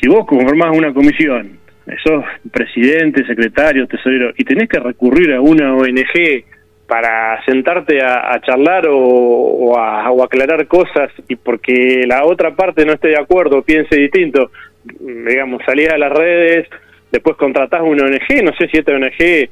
si 0.00 0.08
vos 0.08 0.26
conformás 0.26 0.76
una 0.76 0.92
comisión, 0.92 1.58
sos 2.02 2.24
presidente, 2.50 3.24
secretario, 3.26 3.86
tesorero, 3.86 4.32
y 4.36 4.44
tenés 4.44 4.68
que 4.68 4.80
recurrir 4.80 5.32
a 5.32 5.40
una 5.40 5.74
ONG 5.74 6.44
para 6.86 7.44
sentarte 7.44 8.00
a, 8.00 8.40
charlar 8.42 8.86
o, 8.88 9.76
a, 9.76 10.08
aclarar 10.24 10.66
cosas 10.66 11.10
y 11.28 11.34
porque 11.36 12.04
la 12.06 12.24
otra 12.24 12.54
parte 12.54 12.84
no 12.84 12.92
esté 12.92 13.08
de 13.08 13.20
acuerdo, 13.20 13.62
piense 13.62 13.96
distinto, 13.96 14.50
digamos, 14.84 15.62
salís 15.66 15.88
a 15.88 15.98
las 15.98 16.12
redes, 16.12 16.68
después 17.10 17.36
contratás 17.36 17.82
una 17.82 18.04
ONG, 18.04 18.44
no 18.44 18.52
sé 18.56 18.68
si 18.68 18.78
esta 18.78 18.92
ONG, 18.92 19.48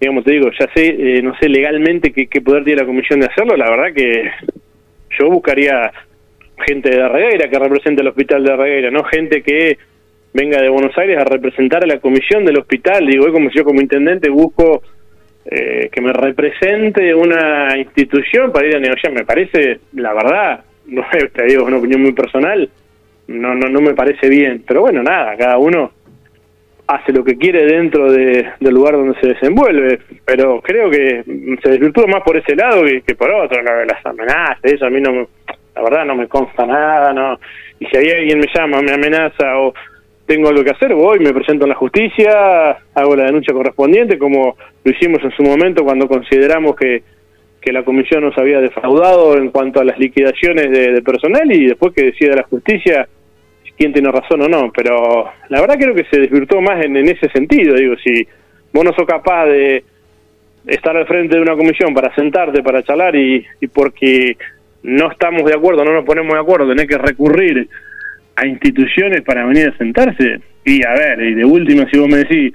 digamos, 0.00 0.24
te 0.24 0.32
digo, 0.32 0.50
ya 0.58 0.66
sé, 0.74 0.86
eh, 0.98 1.22
no 1.22 1.36
sé 1.36 1.48
legalmente 1.48 2.12
qué, 2.12 2.40
poder 2.40 2.64
tiene 2.64 2.80
la 2.80 2.86
comisión 2.86 3.20
de 3.20 3.26
hacerlo, 3.26 3.54
la 3.56 3.70
verdad 3.70 3.92
que 3.94 4.30
yo 5.18 5.28
buscaría 5.28 5.92
gente 6.66 6.90
de 6.90 7.08
Regueira 7.08 7.50
que 7.50 7.58
represente 7.58 8.00
el 8.00 8.08
hospital 8.08 8.44
de 8.44 8.56
Regueira, 8.56 8.90
no 8.90 9.04
gente 9.04 9.42
que 9.42 9.76
venga 10.32 10.62
de 10.62 10.70
Buenos 10.70 10.96
Aires 10.96 11.18
a 11.18 11.24
representar 11.24 11.84
a 11.84 11.86
la 11.86 11.98
comisión 11.98 12.46
del 12.46 12.58
hospital, 12.58 13.06
digo, 13.06 13.30
como 13.30 13.50
si 13.50 13.58
yo 13.58 13.64
como 13.64 13.82
intendente 13.82 14.30
busco 14.30 14.82
eh, 15.44 15.88
que 15.90 16.00
me 16.00 16.12
represente 16.12 17.14
una 17.14 17.76
institución 17.76 18.52
para 18.52 18.66
ir 18.66 18.76
a 18.76 18.80
negociar. 18.80 19.12
Me 19.12 19.24
parece, 19.24 19.80
la 19.94 20.12
verdad, 20.12 20.64
no 20.86 21.04
te 21.32 21.44
digo, 21.44 21.64
una 21.64 21.78
opinión 21.78 22.02
muy 22.02 22.12
personal, 22.12 22.68
no, 23.28 23.54
no, 23.54 23.68
no 23.68 23.80
me 23.80 23.94
parece 23.94 24.28
bien. 24.28 24.62
Pero 24.66 24.82
bueno, 24.82 25.02
nada, 25.02 25.36
cada 25.36 25.58
uno 25.58 25.92
hace 26.86 27.12
lo 27.12 27.24
que 27.24 27.36
quiere 27.36 27.64
dentro 27.64 28.10
de, 28.10 28.46
del 28.60 28.74
lugar 28.74 28.94
donde 28.94 29.18
se 29.20 29.28
desenvuelve, 29.28 30.00
pero 30.24 30.60
creo 30.60 30.90
que 30.90 31.22
se 31.62 31.70
desvirtúa 31.70 32.06
más 32.06 32.22
por 32.22 32.36
ese 32.36 32.54
lado 32.54 32.82
que, 32.84 33.14
por 33.14 33.30
otro, 33.30 33.62
las 33.62 34.04
amenazas, 34.04 34.58
eso 34.64 34.86
a 34.86 34.90
mí 34.90 35.00
no 35.00 35.28
la 35.74 35.82
verdad 35.82 36.04
no 36.04 36.14
me 36.14 36.28
consta 36.28 36.66
nada, 36.66 37.12
no, 37.14 37.38
y 37.80 37.86
si 37.86 37.96
alguien 37.96 38.38
me 38.38 38.46
llama, 38.54 38.82
me 38.82 38.92
amenaza 38.92 39.58
o 39.58 39.72
tengo 40.26 40.48
algo 40.48 40.64
que 40.64 40.70
hacer, 40.70 40.94
voy, 40.94 41.18
me 41.18 41.32
presento 41.32 41.64
en 41.64 41.70
la 41.70 41.74
justicia, 41.74 42.78
hago 42.94 43.16
la 43.16 43.24
denuncia 43.24 43.52
correspondiente, 43.52 44.18
como 44.18 44.56
lo 44.84 44.90
hicimos 44.90 45.22
en 45.24 45.32
su 45.32 45.42
momento 45.42 45.84
cuando 45.84 46.08
consideramos 46.08 46.76
que, 46.76 47.02
que 47.60 47.72
la 47.72 47.84
comisión 47.84 48.22
nos 48.22 48.36
había 48.36 48.60
defraudado 48.60 49.36
en 49.36 49.50
cuanto 49.50 49.80
a 49.80 49.84
las 49.84 49.98
liquidaciones 49.98 50.70
de, 50.70 51.02
personal 51.02 51.50
y 51.52 51.66
después 51.66 51.94
que 51.94 52.06
decida 52.06 52.36
la 52.36 52.42
justicia 52.42 53.08
quién 53.76 53.92
tiene 53.92 54.10
razón 54.10 54.42
o 54.42 54.48
no. 54.48 54.70
Pero 54.74 55.30
la 55.48 55.60
verdad 55.60 55.76
creo 55.78 55.94
que 55.94 56.04
se 56.04 56.20
desvirtuó 56.20 56.60
más 56.60 56.84
en, 56.84 56.96
ese 56.96 57.28
sentido. 57.30 57.74
Digo, 57.74 57.94
si 57.96 58.26
vos 58.72 58.84
no 58.84 58.92
sos 58.92 59.06
capaz 59.06 59.46
de 59.46 59.84
estar 60.66 60.96
al 60.96 61.06
frente 61.06 61.36
de 61.36 61.42
una 61.42 61.56
comisión 61.56 61.94
para 61.94 62.14
sentarte, 62.14 62.62
para 62.62 62.82
charlar 62.82 63.16
y, 63.16 63.44
y 63.60 63.66
porque 63.68 64.36
no 64.82 65.10
estamos 65.10 65.44
de 65.44 65.54
acuerdo, 65.54 65.84
no 65.84 65.92
nos 65.92 66.04
ponemos 66.04 66.34
de 66.34 66.40
acuerdo, 66.40 66.68
tenés 66.68 66.86
que 66.86 66.98
recurrir 66.98 67.68
a 68.36 68.46
instituciones 68.46 69.22
para 69.22 69.44
venir 69.46 69.68
a 69.68 69.76
sentarse. 69.76 70.40
Y 70.64 70.84
a 70.86 70.92
ver, 70.92 71.20
y 71.22 71.34
de 71.34 71.44
última, 71.44 71.88
si 71.90 71.98
vos 71.98 72.08
me 72.08 72.18
decís, 72.18 72.52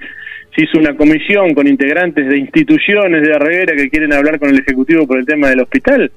si 0.54 0.64
hizo 0.64 0.78
una 0.78 0.96
comisión 0.96 1.54
con 1.54 1.66
integrantes 1.66 2.26
de 2.28 2.38
instituciones 2.38 3.22
de 3.22 3.34
Arreguera 3.34 3.76
que 3.76 3.90
quieren 3.90 4.12
hablar 4.12 4.38
con 4.38 4.50
el 4.50 4.58
Ejecutivo 4.60 5.06
por 5.06 5.18
el 5.18 5.26
tema 5.26 5.48
del 5.48 5.60
hospital, 5.60 6.10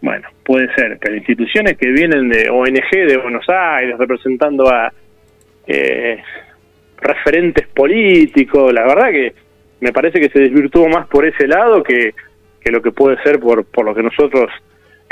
bueno, 0.00 0.28
puede 0.44 0.72
ser, 0.74 0.98
pero 1.00 1.16
instituciones 1.16 1.76
que 1.78 1.90
vienen 1.90 2.28
de 2.28 2.50
ONG 2.50 2.90
de 2.90 3.16
Buenos 3.16 3.48
Aires 3.48 3.96
representando 3.98 4.68
a 4.68 4.92
eh, 5.66 6.22
referentes 7.00 7.66
políticos, 7.68 8.72
la 8.72 8.82
verdad 8.82 9.10
que 9.10 9.34
me 9.80 9.92
parece 9.92 10.20
que 10.20 10.28
se 10.28 10.40
desvirtuó 10.40 10.88
más 10.88 11.06
por 11.08 11.26
ese 11.26 11.46
lado 11.46 11.82
que, 11.82 12.14
que 12.60 12.70
lo 12.70 12.82
que 12.82 12.90
puede 12.90 13.22
ser 13.22 13.38
por, 13.40 13.64
por 13.64 13.84
lo 13.84 13.94
que 13.94 14.02
nosotros 14.02 14.50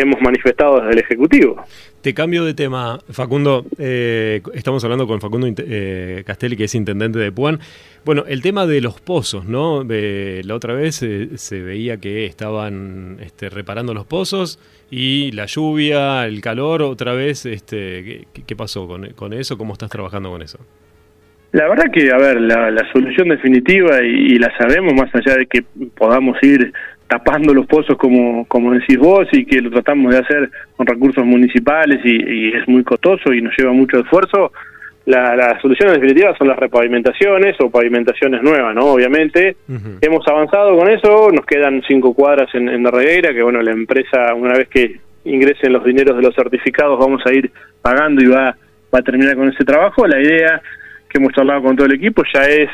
hemos 0.03 0.21
manifestado 0.21 0.81
desde 0.81 0.93
el 0.93 0.99
Ejecutivo. 0.99 1.63
Te 2.03 2.15
cambio 2.15 2.45
de 2.45 2.55
tema, 2.55 2.99
Facundo. 3.11 3.65
Eh, 3.79 4.43
estamos 4.55 4.83
hablando 4.85 5.07
con 5.07 5.21
Facundo 5.21 5.47
eh, 5.57 6.23
Castelli, 6.27 6.57
que 6.57 6.65
es 6.65 6.75
intendente 6.75 7.19
de 7.19 7.31
Puan. 7.31 7.61
Bueno, 8.05 8.25
el 8.27 8.43
tema 8.43 8.67
de 8.67 8.81
los 8.81 9.01
pozos, 9.01 9.45
¿no? 9.45 9.85
la 9.85 10.55
otra 10.55 10.75
vez 10.75 11.03
eh, 11.03 11.31
se 11.37 11.63
veía 11.63 11.99
que 11.99 12.27
estaban 12.27 13.19
este, 13.21 13.49
reparando 13.49 13.95
los 13.95 14.05
pozos 14.05 14.59
y 14.91 15.31
la 15.33 15.47
lluvia, 15.47 16.27
el 16.27 16.41
calor, 16.41 16.83
otra 16.83 17.15
vez, 17.15 17.47
este, 17.47 18.27
¿qué, 18.47 18.57
pasó 18.57 18.87
con, 18.87 19.11
con, 19.11 19.33
eso? 19.33 19.57
¿Cómo 19.57 19.73
estás 19.73 19.91
trabajando 19.91 20.31
con 20.31 20.43
eso? 20.43 20.59
La 21.53 21.69
verdad 21.69 21.91
que, 21.93 22.11
a 22.11 22.17
ver, 22.17 22.41
la, 22.41 22.91
solución 22.93 23.29
definitiva, 23.29 24.03
y, 24.03 24.39
la 24.39 24.51
sabemos, 24.57 24.95
más 24.95 25.15
allá 25.15 25.37
de 25.37 25.47
que 25.47 25.63
podamos 25.95 26.37
ir 26.43 26.73
tapando 27.13 27.53
los 27.53 27.67
pozos 27.67 27.99
como, 27.99 28.47
como 28.47 28.73
decís 28.73 28.97
vos 28.97 29.29
y 29.33 29.45
que 29.45 29.61
lo 29.61 29.71
tratamos 29.71 30.15
de 30.15 30.21
hacer 30.21 30.51
con 30.75 30.87
recursos 30.87 31.23
municipales 31.27 32.01
y, 32.05 32.57
es 32.57 32.67
muy 32.67 32.83
costoso 32.85 33.35
y 33.35 33.43
nos 33.43 33.53
lleva 33.55 33.71
mucho 33.71 33.99
esfuerzo, 33.99 34.51
la, 35.05 35.37
la 35.37 35.61
solución 35.61 35.93
definitiva 35.93 36.35
son 36.39 36.49
las 36.49 36.59
repavimentaciones 36.59 37.55
o 37.61 37.69
pavimentaciones 37.69 38.43
nuevas, 38.43 38.75
¿no? 38.75 38.87
Obviamente, 38.87 39.57
hemos 40.01 40.27
avanzado 40.27 40.75
con 40.75 40.89
eso, 40.89 41.31
nos 41.31 41.45
quedan 41.45 41.83
cinco 41.87 42.15
cuadras 42.15 42.49
en, 42.55 42.71
en 42.71 42.83
la 42.83 42.91
regueira, 42.91 43.35
que 43.35 43.43
bueno, 43.43 43.61
la 43.61 43.73
empresa, 43.73 44.33
una 44.35 44.55
vez 44.55 44.69
que 44.69 44.99
ingresen 45.27 45.75
los 45.75 45.85
dineros 45.85 46.17
de 46.17 46.23
los 46.23 46.35
certificados, 46.35 46.99
vamos 46.99 47.21
a 47.27 47.35
ir 47.35 47.51
pagando 47.83 48.25
y 48.25 48.29
va, 48.29 48.57
va 48.95 48.99
a 49.01 49.03
terminar 49.03 49.37
con 49.37 49.51
ese 49.51 49.67
trabajo. 49.67 50.07
La 50.07 50.19
idea 50.19 50.63
que 51.11 51.19
hemos 51.19 51.35
charlado 51.35 51.63
con 51.63 51.77
todo 51.77 51.89
el 51.89 51.95
equipo 51.95 52.23
ya 52.33 52.45
es 52.45 52.71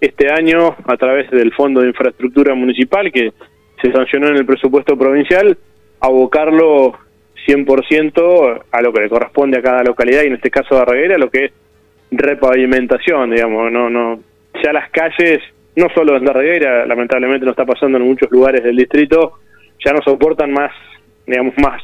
este 0.00 0.32
año, 0.32 0.76
a 0.86 0.96
través 0.96 1.30
del 1.30 1.52
Fondo 1.52 1.82
de 1.82 1.88
Infraestructura 1.88 2.54
Municipal, 2.54 3.12
que 3.12 3.32
se 3.82 3.92
sancionó 3.92 4.28
en 4.28 4.36
el 4.36 4.46
presupuesto 4.46 4.96
provincial, 4.96 5.58
abocarlo 6.00 6.98
100% 7.46 8.62
a 8.70 8.82
lo 8.82 8.92
que 8.92 9.00
le 9.00 9.08
corresponde 9.08 9.58
a 9.58 9.62
cada 9.62 9.82
localidad, 9.82 10.22
y 10.22 10.28
en 10.28 10.34
este 10.34 10.50
caso 10.50 10.76
de 10.76 10.82
Arreguera, 10.82 11.18
lo 11.18 11.30
que 11.30 11.46
es 11.46 11.52
repavimentación, 12.12 13.30
digamos, 13.30 13.72
no, 13.72 13.90
no, 13.90 14.20
ya 14.62 14.72
las 14.72 14.88
calles, 14.90 15.42
no 15.76 15.88
solo 15.94 16.16
en 16.16 16.28
Arreguera, 16.28 16.86
lamentablemente 16.86 17.44
no 17.44 17.50
está 17.50 17.66
pasando 17.66 17.98
en 17.98 18.04
muchos 18.04 18.30
lugares 18.30 18.62
del 18.62 18.76
distrito, 18.76 19.40
ya 19.84 19.92
no 19.92 20.00
soportan 20.02 20.52
más, 20.52 20.70
digamos, 21.26 21.54
más 21.58 21.82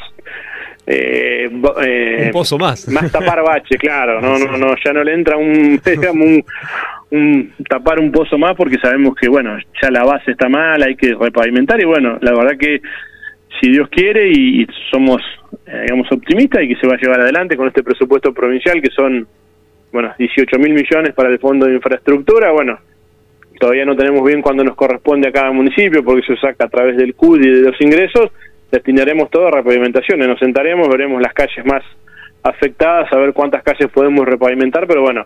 eh, 0.90 1.50
eh, 1.84 2.22
un 2.26 2.32
pozo 2.32 2.56
más. 2.56 2.88
Más 2.88 3.12
tapar 3.12 3.42
bache, 3.42 3.76
claro. 3.76 4.22
No, 4.22 4.38
no, 4.38 4.56
no, 4.56 4.74
ya 4.82 4.90
no 4.94 5.04
le 5.04 5.12
entra 5.12 5.37
un, 5.37 5.78
digamos, 5.84 6.26
un, 6.26 6.44
tapar 7.68 8.01
un 8.01 8.12
pozo 8.12 8.37
más 8.37 8.55
porque 8.55 8.79
sabemos 8.79 9.14
que, 9.14 9.29
bueno, 9.29 9.57
ya 9.81 9.90
la 9.90 10.05
base 10.05 10.33
está 10.33 10.49
mal, 10.49 10.83
hay 10.83 10.94
que 10.94 11.14
repavimentar 11.14 11.81
y 11.81 11.87
bueno, 11.87 12.18
la 12.21 12.33
verdad 12.33 12.59
que 12.59 12.81
si 13.61 13.71
Dios 13.71 13.88
quiere 13.88 14.31
y, 14.31 14.66
somos, 14.90 15.23
eh, 15.66 15.83
digamos, 15.83 16.11
optimistas 16.12 16.62
y 16.62 16.68
que 16.68 16.77
se 16.77 16.87
va 16.87 16.94
a 16.94 17.01
llevar 17.01 17.21
adelante 17.21 17.57
con 17.57 17.66
este 17.66 17.83
presupuesto 17.83 18.33
provincial 18.33 18.83
que 18.83 18.90
son, 18.90 19.27
bueno, 19.92 20.12
18 20.18 20.59
mil 20.59 20.75
millones 20.75 21.14
para 21.14 21.31
el 21.31 21.38
Fondo 21.38 21.66
de 21.66 21.75
Infraestructura, 21.75 22.53
bueno, 22.53 22.79
todavía 23.59 23.87
no 23.87 23.97
tenemos 23.97 24.25
bien 24.25 24.42
cuándo 24.42 24.62
nos 24.62 24.77
corresponde 24.77 25.29
a 25.29 25.33
cada 25.33 25.51
municipio 25.51 26.05
porque 26.05 26.27
se 26.27 26.37
saca 26.37 26.66
a 26.66 26.68
través 26.68 26.97
del 26.97 27.14
CUD 27.14 27.40
y 27.40 27.51
de 27.51 27.71
los 27.71 27.81
ingresos, 27.81 28.31
destinaremos 28.71 29.31
todo 29.31 29.49
a 29.49 29.51
repavimentaciones, 29.51 30.29
nos 30.29 30.38
sentaremos, 30.38 30.88
veremos 30.88 31.23
las 31.23 31.33
calles 31.33 31.64
más 31.64 31.83
afectadas, 32.42 33.11
a 33.12 33.16
ver 33.16 33.33
cuántas 33.33 33.62
calles 33.62 33.90
podemos 33.90 34.27
repavimentar, 34.27 34.87
pero 34.87 35.03
bueno, 35.03 35.25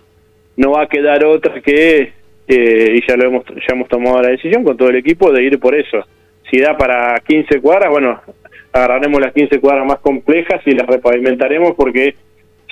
no 0.57 0.73
va 0.73 0.83
a 0.83 0.89
quedar 0.89 1.25
otra 1.25 1.61
que, 1.61 2.13
eh, 2.49 2.97
y 2.97 3.07
ya 3.07 3.17
lo 3.17 3.25
hemos, 3.25 3.45
ya 3.47 3.75
hemos 3.75 3.89
tomado 3.89 4.21
la 4.23 4.29
decisión 4.29 4.65
con 4.65 4.77
todo 4.77 4.89
el 4.89 4.97
equipo 4.97 5.33
de 5.33 5.43
ir 5.43 5.59
por 5.59 5.75
eso. 5.75 6.05
Si 6.51 6.59
da 6.59 6.77
para 6.77 7.19
15 7.21 7.61
cuadras, 7.61 7.91
bueno, 7.91 8.21
agarraremos 8.73 9.21
las 9.21 9.33
15 9.33 9.61
cuadras 9.61 9.87
más 9.87 10.01
complejas 10.01 10.61
y 10.67 10.73
las 10.73 10.87
repavimentaremos 10.87 11.75
porque 11.75 12.15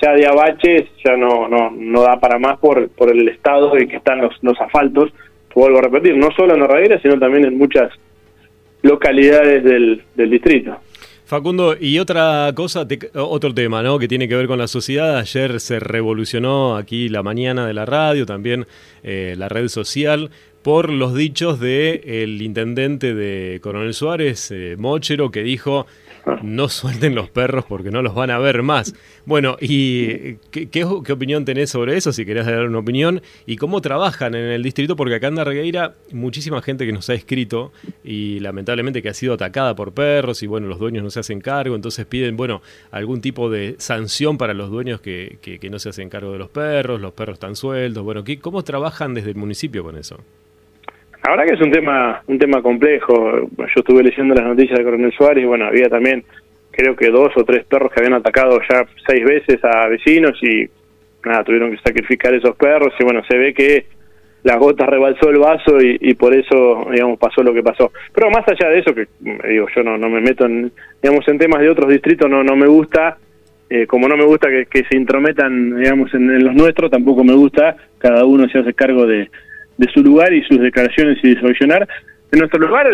ya 0.01 0.13
de 0.13 0.25
abaches 0.25 0.85
ya 1.03 1.15
no, 1.15 1.47
no, 1.47 1.71
no 1.71 2.01
da 2.01 2.19
para 2.19 2.39
más 2.39 2.57
por, 2.59 2.89
por 2.89 3.11
el 3.11 3.27
estado 3.29 3.77
en 3.77 3.87
que 3.87 3.97
están 3.97 4.21
los, 4.21 4.35
los 4.41 4.59
asfaltos. 4.59 5.11
Vuelvo 5.53 5.79
a 5.79 5.81
repetir, 5.81 6.15
no 6.15 6.31
solo 6.31 6.55
en 6.55 6.61
Herradera, 6.61 6.99
sino 7.01 7.19
también 7.19 7.45
en 7.45 7.57
muchas 7.57 7.91
localidades 8.81 9.63
del, 9.63 10.01
del 10.15 10.29
distrito. 10.29 10.77
Facundo, 11.31 11.77
y 11.79 11.97
otra 11.97 12.51
cosa, 12.53 12.85
otro 13.13 13.53
tema, 13.53 13.81
¿no? 13.81 13.97
Que 13.99 14.09
tiene 14.09 14.27
que 14.27 14.35
ver 14.35 14.47
con 14.47 14.59
la 14.59 14.67
sociedad. 14.67 15.17
Ayer 15.17 15.61
se 15.61 15.79
revolucionó 15.79 16.75
aquí 16.75 17.07
la 17.07 17.23
mañana 17.23 17.65
de 17.65 17.73
la 17.73 17.85
radio, 17.85 18.25
también 18.25 18.67
eh, 19.01 19.35
la 19.37 19.47
red 19.47 19.69
social, 19.69 20.29
por 20.61 20.91
los 20.91 21.15
dichos 21.15 21.59
de 21.59 22.23
el 22.23 22.41
intendente 22.41 23.13
de 23.13 23.59
Coronel 23.61 23.93
Suárez, 23.93 24.51
eh, 24.51 24.75
Mochero, 24.77 25.31
que 25.31 25.43
dijo 25.43 25.87
no 26.41 26.69
suelten 26.69 27.15
los 27.15 27.29
perros 27.29 27.65
porque 27.67 27.91
no 27.91 28.01
los 28.01 28.13
van 28.13 28.31
a 28.31 28.39
ver 28.39 28.63
más. 28.63 28.93
Bueno, 29.25 29.57
¿y 29.59 30.35
qué, 30.51 30.83
opinión 30.83 31.45
tenés 31.45 31.71
sobre 31.71 31.97
eso? 31.97 32.13
Si 32.13 32.25
querés 32.25 32.45
dar 32.45 32.65
una 32.65 32.79
opinión. 32.79 33.21
¿Y 33.45 33.57
cómo 33.57 33.81
trabajan 33.81 34.35
en 34.35 34.45
el 34.45 34.63
distrito? 34.63 34.95
Porque 34.95 35.15
acá 35.15 35.27
en 35.27 35.35
Darregueira 35.35 35.95
muchísima 36.11 36.61
gente 36.61 36.85
que 36.85 36.93
nos 36.93 37.09
ha 37.09 37.13
escrito 37.13 37.71
y 38.03 38.39
lamentablemente 38.39 39.01
que 39.01 39.09
ha 39.09 39.13
sido 39.13 39.33
atacada 39.33 39.75
por 39.75 39.93
perros 39.93 40.43
y 40.43 40.47
bueno, 40.47 40.67
los 40.67 40.79
dueños 40.79 41.03
no 41.03 41.09
se 41.09 41.19
hacen 41.19 41.41
cargo, 41.41 41.75
entonces 41.75 42.05
piden, 42.05 42.37
bueno, 42.37 42.61
algún 42.91 43.21
tipo 43.21 43.49
de 43.49 43.75
sanción 43.79 44.37
para 44.37 44.53
los 44.53 44.69
dueños 44.69 45.01
que, 45.01 45.37
que, 45.41 45.69
no 45.69 45.79
se 45.79 45.89
hacen 45.89 46.09
cargo 46.09 46.33
de 46.33 46.39
los 46.39 46.49
perros, 46.49 46.99
los 46.99 47.13
perros 47.13 47.35
están 47.35 47.55
sueltos. 47.55 48.03
Bueno, 48.03 48.23
¿qué, 48.23 48.39
¿cómo 48.39 48.63
trabajan 48.63 49.13
desde 49.13 49.29
el 49.29 49.35
municipio 49.37 49.83
con 49.83 49.97
eso? 49.97 50.17
La 51.23 51.45
que 51.45 51.53
es 51.53 51.61
un 51.61 51.71
tema 51.71 52.21
un 52.27 52.39
tema 52.39 52.61
complejo. 52.61 53.47
Yo 53.57 53.65
estuve 53.75 54.03
leyendo 54.03 54.33
las 54.33 54.45
noticias 54.45 54.77
de 54.77 54.83
Coronel 54.83 55.13
Suárez 55.13 55.43
y 55.43 55.47
bueno, 55.47 55.65
había 55.65 55.87
también 55.87 56.23
creo 56.71 56.95
que 56.95 57.09
dos 57.09 57.31
o 57.35 57.43
tres 57.43 57.65
perros 57.65 57.91
que 57.91 57.99
habían 57.99 58.13
atacado 58.13 58.59
ya 58.69 58.85
seis 59.05 59.23
veces 59.23 59.63
a 59.63 59.87
vecinos 59.87 60.37
y 60.41 60.67
nada, 61.25 61.43
tuvieron 61.43 61.71
que 61.71 61.77
sacrificar 61.77 62.33
esos 62.33 62.55
perros 62.55 62.93
y 62.99 63.03
bueno, 63.03 63.21
se 63.29 63.37
ve 63.37 63.53
que 63.53 63.85
la 64.43 64.57
gota 64.57 64.87
rebalsó 64.87 65.29
el 65.29 65.37
vaso 65.37 65.77
y, 65.79 66.15
por 66.15 66.33
eso, 66.33 66.87
digamos, 66.91 67.19
pasó 67.19 67.43
lo 67.43 67.53
que 67.53 67.61
pasó. 67.61 67.91
Pero 68.11 68.31
más 68.31 68.43
allá 68.47 68.69
de 68.69 68.79
eso, 68.79 68.95
que 68.95 69.07
digo, 69.19 69.67
yo 69.75 69.83
no, 69.83 69.99
no 69.99 70.09
me 70.09 70.19
meto 70.19 70.45
en, 70.45 70.71
digamos, 71.01 71.27
en 71.27 71.37
temas 71.37 71.61
de 71.61 71.69
otros 71.69 71.91
distritos, 71.91 72.27
no, 72.27 72.43
no 72.43 72.55
me 72.55 72.65
gusta, 72.65 73.17
eh, 73.69 73.85
como 73.85 74.07
no 74.07 74.17
me 74.17 74.25
gusta 74.25 74.49
que, 74.49 74.83
se 74.89 74.97
intrometan, 74.97 75.77
digamos, 75.77 76.11
en, 76.15 76.43
los 76.43 76.55
nuestros, 76.55 76.89
tampoco 76.89 77.23
me 77.23 77.33
gusta, 77.33 77.75
cada 77.99 78.25
uno 78.25 78.49
se 78.49 78.57
hace 78.57 78.73
cargo 78.73 79.05
de, 79.05 79.29
de 79.81 79.91
su 79.91 80.03
lugar 80.03 80.31
y 80.31 80.43
sus 80.43 80.59
declaraciones 80.59 81.17
y 81.23 81.33
de 81.33 81.41
solucionar. 81.41 81.87
En 82.31 82.39
nuestro 82.39 82.59
lugar, 82.59 82.87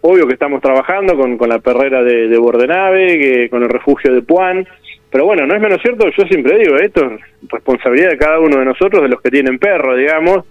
obvio 0.00 0.26
que 0.26 0.34
estamos 0.34 0.60
trabajando 0.60 1.16
con, 1.16 1.38
con 1.38 1.48
la 1.48 1.60
perrera 1.60 2.02
de, 2.02 2.28
de 2.28 2.38
Bordenave, 2.38 3.18
que, 3.18 3.48
con 3.48 3.62
el 3.62 3.68
refugio 3.68 4.12
de 4.12 4.20
Puan, 4.20 4.66
pero 5.10 5.26
bueno, 5.26 5.46
no 5.46 5.54
es 5.54 5.62
menos 5.62 5.80
cierto, 5.80 6.10
yo 6.10 6.24
siempre 6.26 6.58
digo, 6.58 6.76
esto 6.76 7.06
es 7.06 7.20
responsabilidad 7.48 8.10
de 8.10 8.18
cada 8.18 8.40
uno 8.40 8.58
de 8.58 8.64
nosotros, 8.64 9.00
de 9.00 9.08
los 9.08 9.22
que 9.22 9.30
tienen 9.30 9.60
perro, 9.60 9.94
digamos, 9.94 10.44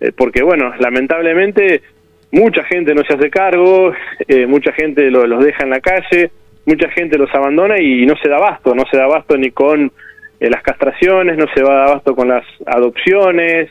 eh, 0.00 0.12
porque 0.14 0.42
bueno, 0.42 0.74
lamentablemente 0.78 1.80
mucha 2.30 2.62
gente 2.64 2.94
no 2.94 3.04
se 3.04 3.14
hace 3.14 3.30
cargo, 3.30 3.94
eh, 4.28 4.46
mucha 4.46 4.70
gente 4.72 5.10
los 5.10 5.42
deja 5.42 5.64
en 5.64 5.70
la 5.70 5.80
calle, 5.80 6.30
mucha 6.66 6.90
gente 6.90 7.16
los 7.16 7.34
abandona 7.34 7.80
y, 7.80 8.04
no 8.04 8.14
se 8.16 8.28
da 8.28 8.36
abasto, 8.36 8.74
no 8.74 8.84
se 8.90 8.98
da 8.98 9.04
abasto 9.04 9.38
ni 9.38 9.50
con 9.50 9.90
eh, 10.40 10.50
las 10.50 10.62
castraciones, 10.62 11.38
no 11.38 11.46
se 11.54 11.62
va 11.62 11.72
a 11.72 11.76
dar 11.78 11.88
abasto 11.88 12.14
con 12.14 12.28
las 12.28 12.44
adopciones, 12.66 13.70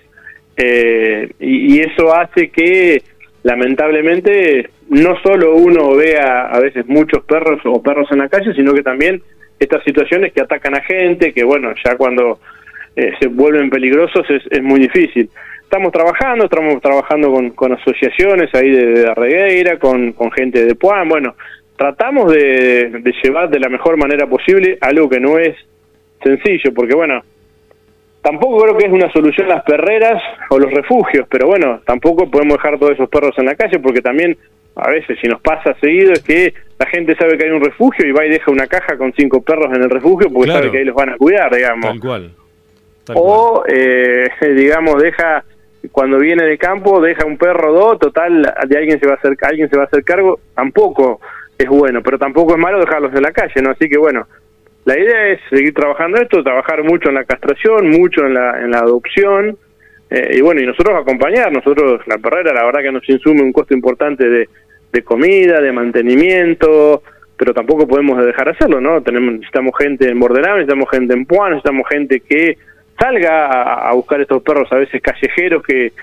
eh, 0.63 1.31
y, 1.39 1.79
eso 1.79 2.15
hace 2.15 2.49
que 2.49 3.01
lamentablemente 3.41 4.69
no 4.89 5.15
solo 5.23 5.55
uno 5.55 5.95
vea 5.95 6.47
a 6.47 6.59
veces 6.59 6.85
muchos 6.85 7.23
perros 7.23 7.59
o 7.65 7.81
perros 7.81 8.07
en 8.11 8.19
la 8.19 8.29
calle, 8.29 8.53
sino 8.53 8.71
que 8.73 8.83
también 8.83 9.23
estas 9.59 9.83
situaciones 9.83 10.33
que 10.33 10.41
atacan 10.41 10.75
a 10.75 10.81
gente, 10.81 11.33
que 11.33 11.43
bueno, 11.43 11.73
ya 11.83 11.95
cuando 11.95 12.39
eh, 12.95 13.11
se 13.19 13.27
vuelven 13.27 13.71
peligrosos 13.71 14.29
es, 14.29 14.43
es, 14.51 14.61
muy 14.61 14.79
difícil. 14.81 15.29
Estamos 15.63 15.91
trabajando, 15.91 16.45
estamos 16.45 16.79
trabajando 16.79 17.31
con, 17.31 17.49
con 17.51 17.73
asociaciones 17.73 18.53
ahí 18.53 18.69
de, 18.69 18.85
de 18.85 19.15
Regueira, 19.15 19.79
con, 19.79 20.13
gente 20.35 20.63
de 20.63 20.75
Puan, 20.75 21.09
bueno, 21.09 21.35
tratamos 21.75 22.31
de 22.31 23.01
llevar 23.23 23.49
de 23.49 23.59
la 23.59 23.69
mejor 23.69 23.97
manera 23.97 24.27
posible 24.27 24.77
algo 24.81 25.09
que 25.09 25.19
no 25.19 25.39
es 25.39 25.55
sencillo, 26.23 26.71
porque 26.73 26.93
bueno, 26.93 27.23
Tampoco 28.21 28.61
creo 28.61 28.77
que 28.77 28.85
es 28.85 28.91
una 28.91 29.11
solución 29.11 29.47
las 29.47 29.63
perreras 29.63 30.21
o 30.49 30.59
los 30.59 30.71
refugios, 30.71 31.27
pero 31.29 31.47
bueno, 31.47 31.81
tampoco 31.85 32.29
podemos 32.29 32.57
dejar 32.57 32.77
todos 32.77 32.93
esos 32.93 33.09
perros 33.09 33.33
en 33.37 33.45
la 33.45 33.55
calle 33.55 33.79
porque 33.79 34.01
también 34.01 34.37
a 34.75 34.89
veces 34.89 35.17
si 35.19 35.27
nos 35.27 35.41
pasa 35.41 35.73
seguido 35.81 36.13
es 36.13 36.21
que 36.21 36.53
la 36.79 36.85
gente 36.85 37.15
sabe 37.15 37.37
que 37.37 37.45
hay 37.45 37.51
un 37.51 37.63
refugio 37.63 38.07
y 38.07 38.11
va 38.11 38.25
y 38.25 38.29
deja 38.29 38.51
una 38.51 38.67
caja 38.67 38.95
con 38.97 39.11
cinco 39.13 39.41
perros 39.41 39.67
en 39.75 39.83
el 39.83 39.89
refugio 39.89 40.29
porque 40.31 40.51
sabe 40.51 40.71
que 40.71 40.79
ahí 40.79 40.85
los 40.85 40.95
van 40.95 41.09
a 41.09 41.17
cuidar, 41.17 41.53
digamos. 41.53 41.89
Tal 41.89 41.99
cual. 41.99 42.31
o, 43.15 43.63
Eh, 43.67 44.29
digamos, 44.55 45.01
deja 45.01 45.43
cuando 45.91 46.19
viene 46.19 46.45
de 46.45 46.59
campo 46.59 47.01
deja 47.01 47.25
un 47.25 47.37
perro 47.37 47.73
dos, 47.73 47.99
total 47.99 48.53
de 48.67 48.77
alguien 48.77 48.99
se 48.99 49.07
va 49.07 49.13
a 49.13 49.15
hacer 49.15 49.35
alguien 49.41 49.67
se 49.67 49.77
va 49.77 49.83
a 49.83 49.85
hacer 49.87 50.03
cargo, 50.03 50.39
tampoco 50.53 51.19
es 51.57 51.67
bueno, 51.67 52.01
pero 52.03 52.19
tampoco 52.19 52.53
es 52.53 52.59
malo 52.59 52.79
dejarlos 52.79 53.13
en 53.15 53.21
la 53.23 53.31
calle, 53.31 53.61
¿no? 53.61 53.71
Así 53.71 53.89
que 53.89 53.97
bueno, 53.97 54.27
la 54.85 54.97
idea 54.97 55.27
es 55.29 55.39
seguir 55.49 55.73
trabajando 55.73 56.19
esto, 56.19 56.43
trabajar 56.43 56.83
mucho 56.83 57.09
en 57.09 57.15
la 57.15 57.25
castración, 57.25 57.89
mucho 57.89 58.25
en 58.25 58.33
la, 58.33 58.59
en 58.61 58.71
la 58.71 58.79
adopción, 58.79 59.57
eh, 60.09 60.35
y 60.37 60.41
bueno, 60.41 60.61
y 60.61 60.65
nosotros 60.65 60.99
acompañar, 60.99 61.51
nosotros, 61.51 62.01
la 62.05 62.17
perrera, 62.17 62.53
la 62.53 62.65
verdad 62.65 62.81
que 62.81 62.91
nos 62.91 63.07
insume 63.07 63.41
un 63.41 63.53
costo 63.53 63.73
importante 63.73 64.27
de, 64.27 64.47
comida, 65.03 65.61
de 65.61 65.71
mantenimiento, 65.71 67.01
pero 67.37 67.53
tampoco 67.53 67.87
podemos 67.87 68.23
dejar 68.23 68.45
de 68.45 68.51
hacerlo, 68.51 68.81
¿no? 68.81 69.01
Tenemos, 69.01 69.35
necesitamos 69.35 69.73
gente 69.77 70.09
en 70.09 70.19
Bordenave, 70.19 70.59
necesitamos 70.59 70.89
gente 70.89 71.13
en 71.13 71.25
Puan, 71.25 71.51
necesitamos 71.51 71.87
gente 71.87 72.19
que 72.19 72.57
salga 72.99 73.45
a, 73.45 73.89
a, 73.89 73.93
buscar 73.93 74.19
estos 74.19 74.43
perros 74.43 74.67
a 74.71 74.75
veces 74.75 75.01
callejeros 75.01 75.63
que, 75.63 75.93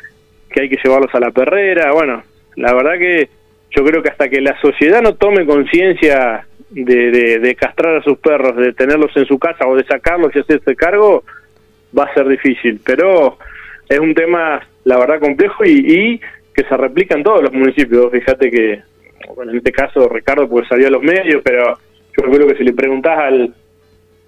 que 0.50 0.62
hay 0.62 0.68
que 0.70 0.78
llevarlos 0.82 1.14
a 1.14 1.20
la 1.20 1.30
perrera, 1.30 1.92
bueno, 1.92 2.22
la 2.56 2.72
verdad 2.72 2.98
que 2.98 3.28
yo 3.76 3.84
creo 3.84 4.02
que 4.02 4.08
hasta 4.08 4.28
que 4.30 4.40
la 4.40 4.58
sociedad 4.60 5.02
no 5.02 5.16
tome 5.16 5.44
conciencia 5.44 6.47
de, 6.70 7.38
de, 7.38 7.54
castrar 7.54 7.96
a 7.96 8.02
sus 8.02 8.18
perros, 8.18 8.56
de 8.56 8.72
tenerlos 8.72 9.10
en 9.16 9.26
su 9.26 9.38
casa 9.38 9.66
o 9.66 9.76
de 9.76 9.84
sacarlos 9.84 10.34
y 10.34 10.40
hacerse 10.40 10.76
cargo, 10.76 11.24
va 11.96 12.04
a 12.04 12.14
ser 12.14 12.28
difícil. 12.28 12.80
Pero 12.84 13.38
es 13.88 13.98
un 13.98 14.14
tema, 14.14 14.60
la 14.84 14.98
verdad, 14.98 15.20
complejo 15.20 15.64
y, 15.64 16.20
que 16.54 16.64
se 16.64 16.76
replica 16.76 17.16
en 17.16 17.22
todos 17.22 17.42
los 17.42 17.52
municipios. 17.52 18.10
Fíjate 18.10 18.50
que, 18.50 18.82
bueno, 19.34 19.52
en 19.52 19.58
este 19.58 19.72
caso 19.72 20.08
Ricardo 20.08 20.48
pues 20.48 20.66
salió 20.68 20.88
a 20.88 20.90
los 20.90 21.02
medios, 21.02 21.40
pero 21.44 21.78
yo 22.16 22.30
creo 22.30 22.48
que 22.48 22.56
si 22.56 22.64
le 22.64 22.72
preguntás 22.72 23.18
al 23.18 23.54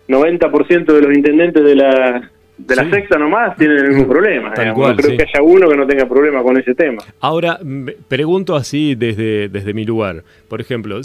90% 0.08 0.92
de 0.92 1.02
los 1.02 1.12
intendentes 1.12 1.64
de 1.64 1.74
la 1.74 2.30
de 2.66 2.76
la 2.76 2.90
sexta 2.90 3.18
nomás 3.18 3.56
tienen 3.56 3.78
el 3.78 3.88
mismo 3.88 4.06
problema. 4.06 4.50
no 4.50 4.74
creo 4.74 5.16
que 5.16 5.22
haya 5.22 5.42
uno 5.42 5.68
que 5.68 5.76
no 5.76 5.86
tenga 5.86 6.06
problema 6.06 6.42
con 6.42 6.58
ese 6.58 6.74
tema. 6.74 7.02
Ahora, 7.20 7.58
pregunto 8.08 8.54
así 8.54 8.94
desde, 8.94 9.48
desde 9.48 9.72
mi 9.72 9.84
lugar. 9.84 10.22
Por 10.48 10.60
ejemplo, 10.60 11.00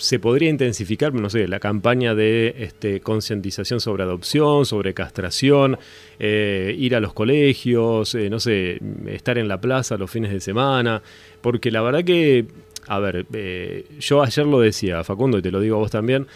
se 0.00 0.18
podría 0.18 0.48
intensificar, 0.48 1.12
no 1.12 1.28
sé, 1.28 1.46
la 1.46 1.60
campaña 1.60 2.14
de 2.14 2.54
este, 2.58 3.00
concientización 3.00 3.80
sobre 3.80 4.02
adopción, 4.02 4.64
sobre 4.64 4.94
castración, 4.94 5.78
eh, 6.18 6.74
ir 6.78 6.96
a 6.96 7.00
los 7.00 7.12
colegios, 7.12 8.14
eh, 8.14 8.30
no 8.30 8.40
sé, 8.40 8.80
estar 9.06 9.36
en 9.36 9.46
la 9.46 9.60
plaza 9.60 9.98
los 9.98 10.10
fines 10.10 10.32
de 10.32 10.40
semana, 10.40 11.02
porque 11.42 11.70
la 11.70 11.82
verdad 11.82 12.02
que, 12.02 12.46
a 12.88 12.98
ver, 12.98 13.26
eh, 13.34 13.84
yo 14.00 14.22
ayer 14.22 14.46
lo 14.46 14.60
decía, 14.60 15.04
Facundo, 15.04 15.36
y 15.36 15.42
te 15.42 15.50
lo 15.50 15.60
digo 15.60 15.76
a 15.76 15.80
vos 15.80 15.90
también, 15.90 16.26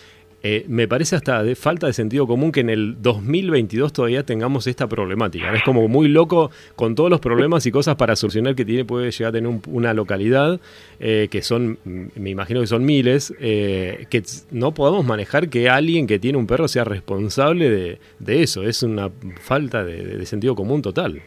eh, 0.47 0.67
me 0.69 0.87
parece 0.87 1.17
hasta 1.17 1.43
de 1.43 1.55
falta 1.55 1.87
de 1.87 1.95
sentido 1.95 2.27
común 2.27 2.53
que 2.53 2.61
en 2.61 2.69
el 2.69 3.01
2022 3.01 3.95
todavía 3.95 4.25
tengamos 4.25 4.67
esta 4.67 4.87
problemática. 4.87 5.51
Es 5.55 5.63
como 5.63 5.89
muy 5.89 6.07
loco 6.07 6.51
con 6.77 6.95
todos 6.95 7.09
los 7.09 7.19
problemas 7.19 7.65
y 7.65 7.71
cosas 7.71 7.97
para 7.97 8.15
solucionar 8.15 8.55
que 8.55 8.67
tiene, 8.67 8.85
puede 8.85 9.11
llegar 9.11 9.31
a 9.31 9.33
tener 9.33 9.51
una 9.69 9.95
localidad, 9.95 10.61
eh, 11.01 11.29
que 11.31 11.41
son, 11.41 11.79
me 11.87 12.29
imagino 12.29 12.61
que 12.61 12.67
son 12.67 12.85
miles, 12.85 13.35
eh, 13.41 14.05
que 14.11 14.23
no 14.51 14.75
podamos 14.75 15.07
manejar 15.07 15.49
que 15.49 15.71
alguien 15.71 16.07
que 16.07 16.19
tiene 16.19 16.37
un 16.37 16.47
perro 16.47 16.69
sea 16.69 16.85
responsable 16.85 17.71
de, 17.71 18.43
eso. 18.43 18.65
Es 18.65 18.83
una 18.83 19.09
falta 19.41 19.83
de, 19.83 20.27
sentido 20.27 20.55
común 20.55 20.83
total. 20.83 21.23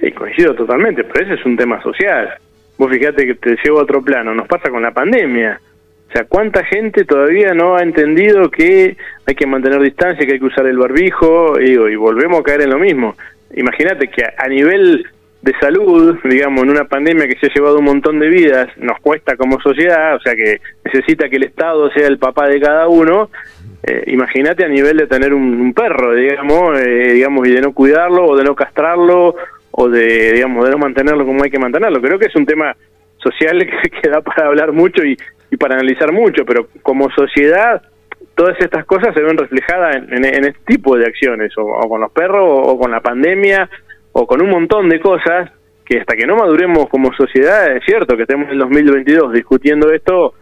Sí, 0.00 0.10
coincido 0.12 0.54
totalmente, 0.54 1.04
pero 1.04 1.26
ese 1.26 1.34
es 1.38 1.44
un 1.44 1.58
tema 1.58 1.82
social. 1.82 2.38
Vos 2.78 2.90
fíjate 2.90 3.26
que 3.26 3.34
te 3.34 3.54
llevo 3.62 3.80
a 3.80 3.82
otro 3.82 4.00
plano, 4.00 4.34
nos 4.34 4.48
pasa 4.48 4.70
con 4.70 4.80
la 4.80 4.92
pandemia 4.92 5.60
o 6.08 6.10
sea, 6.10 6.24
¿cuánta 6.24 6.64
gente 6.64 7.04
todavía 7.04 7.52
no 7.52 7.76
ha 7.76 7.82
entendido 7.82 8.50
que 8.50 8.96
hay 9.26 9.34
que 9.34 9.46
mantener 9.46 9.80
distancia, 9.80 10.26
que 10.26 10.32
hay 10.32 10.38
que 10.38 10.46
usar 10.46 10.66
el 10.66 10.78
barbijo? 10.78 11.60
Y, 11.60 11.76
volvemos 11.96 12.40
a 12.40 12.42
caer 12.42 12.62
en 12.62 12.70
lo 12.70 12.78
mismo. 12.78 13.14
Imagínate 13.54 14.08
que 14.08 14.24
a, 14.24 14.48
nivel 14.48 15.06
de 15.42 15.52
salud, 15.60 16.18
digamos, 16.24 16.62
en 16.62 16.70
una 16.70 16.84
pandemia 16.84 17.28
que 17.28 17.38
se 17.38 17.46
ha 17.46 17.54
llevado 17.54 17.78
un 17.78 17.84
montón 17.84 18.18
de 18.20 18.28
vidas, 18.28 18.68
nos 18.78 18.98
cuesta 19.00 19.36
como 19.36 19.60
sociedad, 19.60 20.16
o 20.16 20.20
sea 20.20 20.34
que 20.34 20.60
necesita 20.82 21.28
que 21.28 21.36
el 21.36 21.44
Estado 21.44 21.90
sea 21.90 22.06
el 22.06 22.18
papá 22.18 22.48
de 22.48 22.58
cada 22.58 22.88
uno. 22.88 23.28
Eh, 23.82 24.04
imagínate 24.06 24.64
a 24.64 24.68
nivel 24.68 24.96
de 24.96 25.06
tener 25.06 25.34
un, 25.34 25.74
perro, 25.74 26.14
digamos, 26.14 26.78
eh, 26.80 27.12
digamos, 27.12 27.46
y 27.46 27.52
de 27.52 27.60
no 27.60 27.72
cuidarlo 27.72 28.28
o 28.28 28.36
de 28.36 28.44
no 28.44 28.54
castrarlo 28.54 29.36
o 29.72 29.88
de, 29.90 30.32
digamos, 30.32 30.64
de 30.64 30.70
no 30.70 30.78
mantenerlo 30.78 31.26
como 31.26 31.44
hay 31.44 31.50
que 31.50 31.58
mantenerlo. 31.58 32.00
Creo 32.00 32.18
que 32.18 32.26
es 32.26 32.34
un 32.34 32.46
tema 32.46 32.74
social 33.18 33.58
que, 33.82 33.90
que 33.90 34.08
da 34.08 34.22
para 34.22 34.46
hablar 34.46 34.72
mucho 34.72 35.04
y, 35.04 35.16
y 35.50 35.56
para 35.56 35.74
analizar 35.74 36.12
mucho, 36.12 36.44
pero 36.44 36.68
como 36.82 37.10
sociedad 37.10 37.82
todas 38.34 38.56
estas 38.60 38.84
cosas 38.84 39.14
se 39.14 39.20
ven 39.20 39.36
reflejadas 39.36 39.96
en, 39.96 40.24
este 40.24 40.60
tipo 40.64 40.96
de 40.96 41.06
acciones, 41.06 41.52
o, 41.56 41.88
con 41.88 42.00
los 42.00 42.12
perros, 42.12 42.44
o, 42.44 42.78
con 42.78 42.90
la 42.90 43.00
pandemia, 43.00 43.68
o 44.12 44.26
con 44.28 44.40
un 44.40 44.50
montón 44.50 44.88
de 44.88 45.00
cosas 45.00 45.50
que 45.84 45.98
hasta 45.98 46.14
que 46.14 46.26
no 46.26 46.36
maduremos 46.36 46.88
como 46.88 47.12
sociedad, 47.14 47.74
es 47.74 47.84
cierto 47.84 48.16
que 48.16 48.22
estemos 48.22 48.46
en 48.46 48.52
el 48.52 48.58
2022 48.60 49.32
discutiendo 49.32 49.92
esto, 49.92 50.34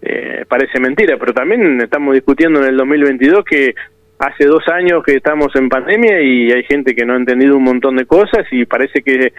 eh, 0.00 0.46
parece 0.48 0.80
mentira, 0.80 1.18
pero 1.18 1.34
también 1.34 1.80
estamos 1.82 2.14
discutiendo 2.14 2.60
en 2.60 2.68
el 2.68 2.76
2022 2.76 3.44
que 3.44 3.74
hace 4.18 4.46
dos 4.46 4.66
años 4.68 5.02
que 5.04 5.16
estamos 5.16 5.54
en 5.54 5.68
pandemia 5.68 6.22
y 6.22 6.52
hay 6.52 6.62
gente 6.64 6.94
que 6.94 7.04
no 7.04 7.12
ha 7.14 7.16
entendido 7.16 7.56
un 7.56 7.64
montón 7.64 7.96
de 7.96 8.06
cosas 8.06 8.46
y 8.50 8.64
parece 8.64 9.02
que 9.02 9.32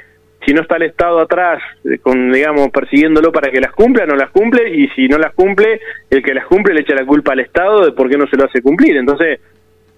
si 0.46 0.54
no 0.54 0.62
está 0.62 0.78
el 0.78 0.84
Estado 0.84 1.20
atrás, 1.20 1.62
eh, 1.86 2.00
con 2.00 2.32
digamos 2.32 2.70
persiguiéndolo 2.70 3.32
para 3.32 3.52
que 3.52 3.62
las 3.62 3.72
cumpla, 3.72 4.06
no 4.06 4.16
las 4.16 4.30
cumple, 4.32 4.70
y 4.70 4.88
si 4.90 5.08
no 5.08 5.18
las 5.18 5.34
cumple, 5.34 5.80
el 6.10 6.24
que 6.24 6.34
las 6.34 6.46
cumple 6.46 6.74
le 6.74 6.82
echa 6.82 6.96
la 6.96 7.06
culpa 7.06 7.34
al 7.34 7.40
Estado 7.40 7.86
de 7.86 7.92
por 7.92 8.10
qué 8.10 8.18
no 8.18 8.28
se 8.28 8.38
lo 8.38 8.46
hace 8.46 8.62
cumplir. 8.62 8.98
Entonces, 8.98 9.40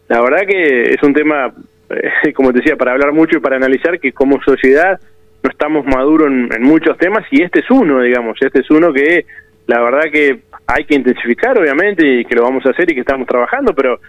la 0.07 0.21
verdad 0.21 0.45
que 0.47 0.93
es 0.93 1.03
un 1.03 1.13
tema, 1.13 1.53
eh, 1.89 2.33
como 2.33 2.51
te 2.51 2.59
decía, 2.59 2.75
para 2.75 2.91
hablar 2.91 3.11
mucho 3.13 3.37
y 3.37 3.41
para 3.41 3.55
analizar 3.55 3.99
que 3.99 4.11
como 4.11 4.41
sociedad 4.43 4.99
no 5.43 5.49
estamos 5.49 5.85
maduros 5.85 6.27
en, 6.27 6.49
en 6.55 6.63
muchos 6.63 6.97
temas, 6.97 7.25
y 7.31 7.41
este 7.41 7.59
es 7.59 7.69
uno, 7.69 8.01
digamos, 8.01 8.37
este 8.41 8.59
es 8.59 8.69
uno 8.69 8.93
que 8.93 9.25
la 9.67 9.81
verdad 9.81 10.11
que 10.11 10.41
hay 10.67 10.85
que 10.85 10.95
intensificar, 10.95 11.57
obviamente, 11.57 12.05
y 12.05 12.25
que 12.25 12.35
lo 12.35 12.43
vamos 12.43 12.65
a 12.65 12.69
hacer 12.69 12.91
y 12.91 12.95
que 12.95 13.01
estamos 13.01 13.27
trabajando, 13.27 13.73
pero 13.73 13.99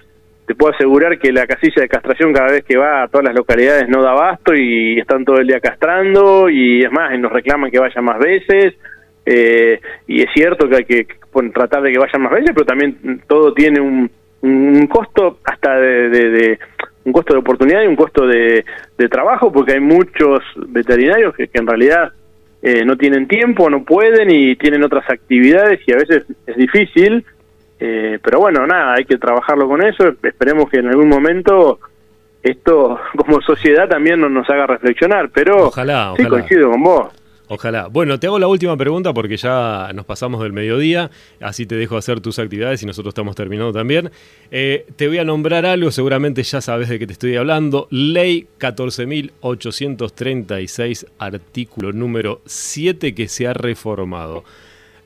te 0.47 0.55
puedo 0.55 0.73
asegurar 0.73 1.19
que 1.19 1.33
la 1.33 1.47
casilla 1.47 1.83
de 1.83 1.89
castración 1.89 2.33
cada 2.33 2.53
vez 2.53 2.65
que 2.65 2.77
va 2.77 3.03
a 3.03 3.09
todas 3.09 3.25
las 3.25 3.35
localidades 3.35 3.89
no 3.89 4.03
da 4.03 4.13
abasto 4.13 4.55
y 4.55 4.99
están 4.99 5.25
todo 5.25 5.39
el 5.39 5.47
día 5.49 5.61
castrando 5.61 6.49
y 6.49 6.83
es 6.83 6.93
más, 6.93 7.19
nos 7.19 7.33
reclaman 7.33 7.71
que 7.71 7.81
vayan 7.81 8.05
más 8.05 8.19
veces. 8.19 8.75
Eh, 9.29 9.81
y 10.07 10.23
es 10.23 10.29
cierto 10.33 10.69
que 10.69 10.77
hay 10.77 10.85
que 10.85 11.07
tratar 11.53 11.83
de 11.83 11.91
que 11.91 11.99
vayan 11.99 12.23
más 12.23 12.33
veces, 12.33 12.53
pero 12.55 12.65
también 12.65 13.23
todo 13.27 13.53
tiene 13.53 13.81
un, 13.81 14.09
un 14.43 14.87
costo 14.87 15.39
hasta 15.45 15.81
de, 15.81 16.59
un 17.05 17.13
costo 17.13 17.35
de 17.35 17.41
oportunidad 17.41 17.83
y 17.83 17.89
un 17.89 17.97
costo 17.97 18.27
de, 18.27 18.65
trabajo 19.11 19.53
porque 19.53 19.75
hay 19.75 19.81
muchos 19.81 20.41
veterinarios 20.69 21.35
que, 21.35 21.51
en 21.53 21.67
realidad 21.67 22.13
eh, 22.63 22.85
no 22.85 22.97
tienen 22.97 23.27
tiempo, 23.27 23.69
no 23.69 23.85
pueden 23.85 24.31
y 24.31 24.55
tienen 24.57 24.85
otras 24.85 25.09
actividades 25.11 25.81
y 25.87 25.93
a 25.93 25.97
veces 25.97 26.25
es 26.47 26.57
difícil 26.57 27.25
eh, 27.79 28.19
pero 28.23 28.41
bueno, 28.41 28.67
nada, 28.67 28.95
hay 28.95 29.05
que 29.05 29.19
trabajarlo 29.19 29.69
con 29.69 29.83
eso. 29.83 30.15
Esperemos 30.23 30.71
que 30.71 30.79
en 30.79 30.89
algún 30.89 31.09
momento 31.09 31.79
esto 32.43 32.99
como 33.17 33.41
sociedad 33.43 33.89
también 33.89 34.21
nos 34.21 34.49
haga 34.49 34.67
reflexionar. 34.67 35.31
Pero 35.31 35.69
ojalá, 35.69 36.15
sí 36.17 36.25
coincido 36.27 36.71
con 36.71 36.83
vos. 36.83 37.09
Ojalá. 37.49 37.87
Bueno, 37.87 38.19
te 38.19 38.27
hago 38.27 38.41
la 38.41 38.49
última 38.49 38.77
pregunta 38.77 39.15
porque 39.15 39.37
ya 39.37 39.89
nos 39.95 40.05
pasamos 40.05 40.43
del 40.43 40.53
mediodía, 40.53 41.13
así 41.41 41.65
te 41.65 41.77
dejo 41.77 41.97
hacer 41.97 42.21
tus 42.21 42.41
actividades 42.41 42.83
y 42.83 42.87
nosotros 42.87 43.13
estamos 43.13 43.37
terminando 43.37 43.73
también. 43.73 44.11
Eh, 44.51 44.85
te 44.97 45.07
voy 45.07 45.19
a 45.19 45.25
nombrar 45.25 45.65
algo, 45.65 45.93
seguramente 45.93 46.43
ya 46.43 46.61
sabes 46.61 46.89
de 46.89 46.99
qué 46.99 47.07
te 47.07 47.13
estoy 47.13 47.37
hablando. 47.37 47.87
Ley 47.91 48.49
14.836, 48.59 51.07
artículo 51.19 51.93
número 51.93 52.41
7 52.47 53.15
que 53.15 53.29
se 53.29 53.47
ha 53.47 53.55
reformado. 53.55 54.43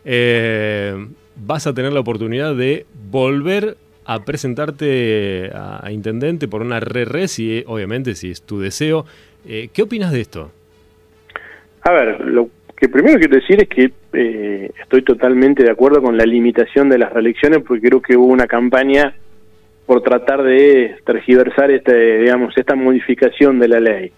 Eh, 0.07 0.97
vas 1.37 1.67
a 1.67 1.75
tener 1.75 1.93
la 1.93 2.01
oportunidad 2.01 2.55
de 2.55 2.87
volver 3.11 3.77
a 4.05 4.25
presentarte 4.25 5.51
a, 5.55 5.91
intendente 5.91 6.49
por 6.49 6.63
una 6.63 6.81
re-re, 6.81 7.29
si, 7.29 7.63
obviamente, 7.67 8.15
si 8.15 8.31
es 8.31 8.43
tu 8.43 8.61
deseo. 8.61 9.05
Eh, 9.47 9.69
¿Qué 9.73 9.83
opinas 9.83 10.13
de 10.13 10.21
esto? 10.21 10.51
A 11.83 11.93
ver, 11.93 12.21
lo 12.21 12.49
que 12.77 12.89
primero 12.89 13.19
quiero 13.19 13.37
decir 13.37 13.63
es 13.63 13.69
que 13.69 13.93
eh, 14.13 14.71
estoy 14.81 15.03
totalmente 15.03 15.63
de 15.63 15.71
acuerdo 15.71 16.03
con 16.03 16.17
la 16.17 16.25
limitación 16.25 16.89
de 16.89 16.99
las 16.99 17.13
reelecciones 17.13 17.63
porque 17.67 17.89
creo 17.89 18.03
que 18.03 18.17
hubo 18.17 18.27
una 18.27 18.47
campaña 18.47 19.15
por 19.87 20.03
tratar 20.03 20.43
de 20.43 20.97
tergiversar 21.05 21.71
este, 21.71 22.19
digamos, 22.21 22.57
esta 22.57 22.75
modificación 22.75 23.59
de 23.59 23.69
la 23.69 23.81
ley. 23.81 24.13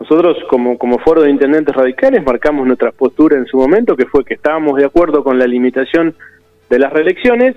Nosotros, 0.00 0.36
como, 0.50 0.76
como 0.78 0.98
foro 0.98 1.22
de 1.22 1.30
intendentes 1.30 1.74
radicales, 1.74 2.24
marcamos 2.24 2.66
nuestra 2.66 2.90
postura 2.90 3.36
en 3.36 3.46
su 3.46 3.56
momento, 3.56 3.96
que 3.96 4.06
fue 4.06 4.24
que 4.24 4.34
estábamos 4.34 4.76
de 4.76 4.84
acuerdo 4.84 5.22
con 5.22 5.38
la 5.38 5.46
limitación 5.46 6.14
de 6.72 6.78
las 6.78 6.90
reelecciones, 6.90 7.54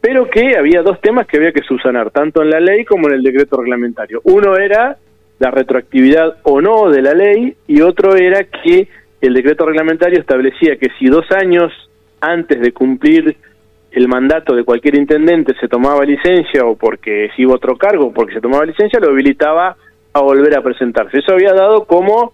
pero 0.00 0.30
que 0.30 0.56
había 0.56 0.82
dos 0.82 1.00
temas 1.00 1.26
que 1.26 1.36
había 1.36 1.50
que 1.50 1.64
subsanar, 1.64 2.12
tanto 2.12 2.42
en 2.42 2.50
la 2.50 2.60
ley 2.60 2.84
como 2.84 3.08
en 3.08 3.14
el 3.14 3.22
decreto 3.24 3.56
reglamentario. 3.56 4.20
Uno 4.22 4.56
era 4.56 4.98
la 5.40 5.50
retroactividad 5.50 6.36
o 6.44 6.60
no 6.60 6.88
de 6.88 7.02
la 7.02 7.12
ley 7.12 7.56
y 7.66 7.80
otro 7.80 8.14
era 8.14 8.44
que 8.44 8.86
el 9.20 9.34
decreto 9.34 9.66
reglamentario 9.66 10.20
establecía 10.20 10.76
que 10.76 10.90
si 10.96 11.06
dos 11.06 11.26
años 11.32 11.72
antes 12.20 12.60
de 12.60 12.72
cumplir 12.72 13.36
el 13.90 14.06
mandato 14.06 14.54
de 14.54 14.62
cualquier 14.62 14.94
intendente 14.94 15.54
se 15.60 15.66
tomaba 15.66 16.04
licencia 16.04 16.64
o 16.64 16.76
porque 16.76 17.30
se 17.34 17.42
iba 17.42 17.54
otro 17.54 17.76
cargo 17.76 18.12
porque 18.12 18.34
se 18.34 18.40
tomaba 18.40 18.64
licencia, 18.64 19.00
lo 19.00 19.10
habilitaba 19.10 19.76
a 20.12 20.20
volver 20.20 20.56
a 20.56 20.62
presentarse. 20.62 21.18
Eso 21.18 21.32
había 21.32 21.52
dado 21.52 21.84
como 21.84 22.32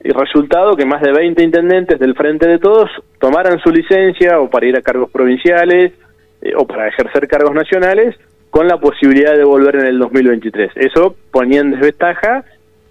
el 0.00 0.14
resultado 0.14 0.76
que 0.76 0.86
más 0.86 1.02
de 1.02 1.12
20 1.12 1.42
intendentes 1.42 1.98
del 1.98 2.14
Frente 2.14 2.46
de 2.46 2.58
Todos 2.58 2.90
tomaran 3.18 3.58
su 3.60 3.70
licencia 3.70 4.40
o 4.40 4.48
para 4.48 4.66
ir 4.66 4.76
a 4.76 4.82
cargos 4.82 5.10
provinciales 5.10 5.92
eh, 6.40 6.52
o 6.56 6.66
para 6.66 6.88
ejercer 6.88 7.26
cargos 7.26 7.54
nacionales 7.54 8.14
con 8.50 8.68
la 8.68 8.78
posibilidad 8.78 9.36
de 9.36 9.44
volver 9.44 9.76
en 9.76 9.86
el 9.86 9.98
2023. 9.98 10.72
Eso 10.76 11.16
ponía 11.30 11.60
en 11.60 11.72
desventaja 11.72 12.44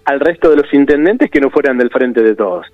al 0.04 0.20
resto 0.20 0.50
de 0.50 0.56
los 0.56 0.72
intendentes 0.72 1.30
que 1.30 1.40
no 1.40 1.50
fueran 1.50 1.78
del 1.78 1.90
Frente 1.90 2.22
de 2.22 2.34
Todos. 2.34 2.66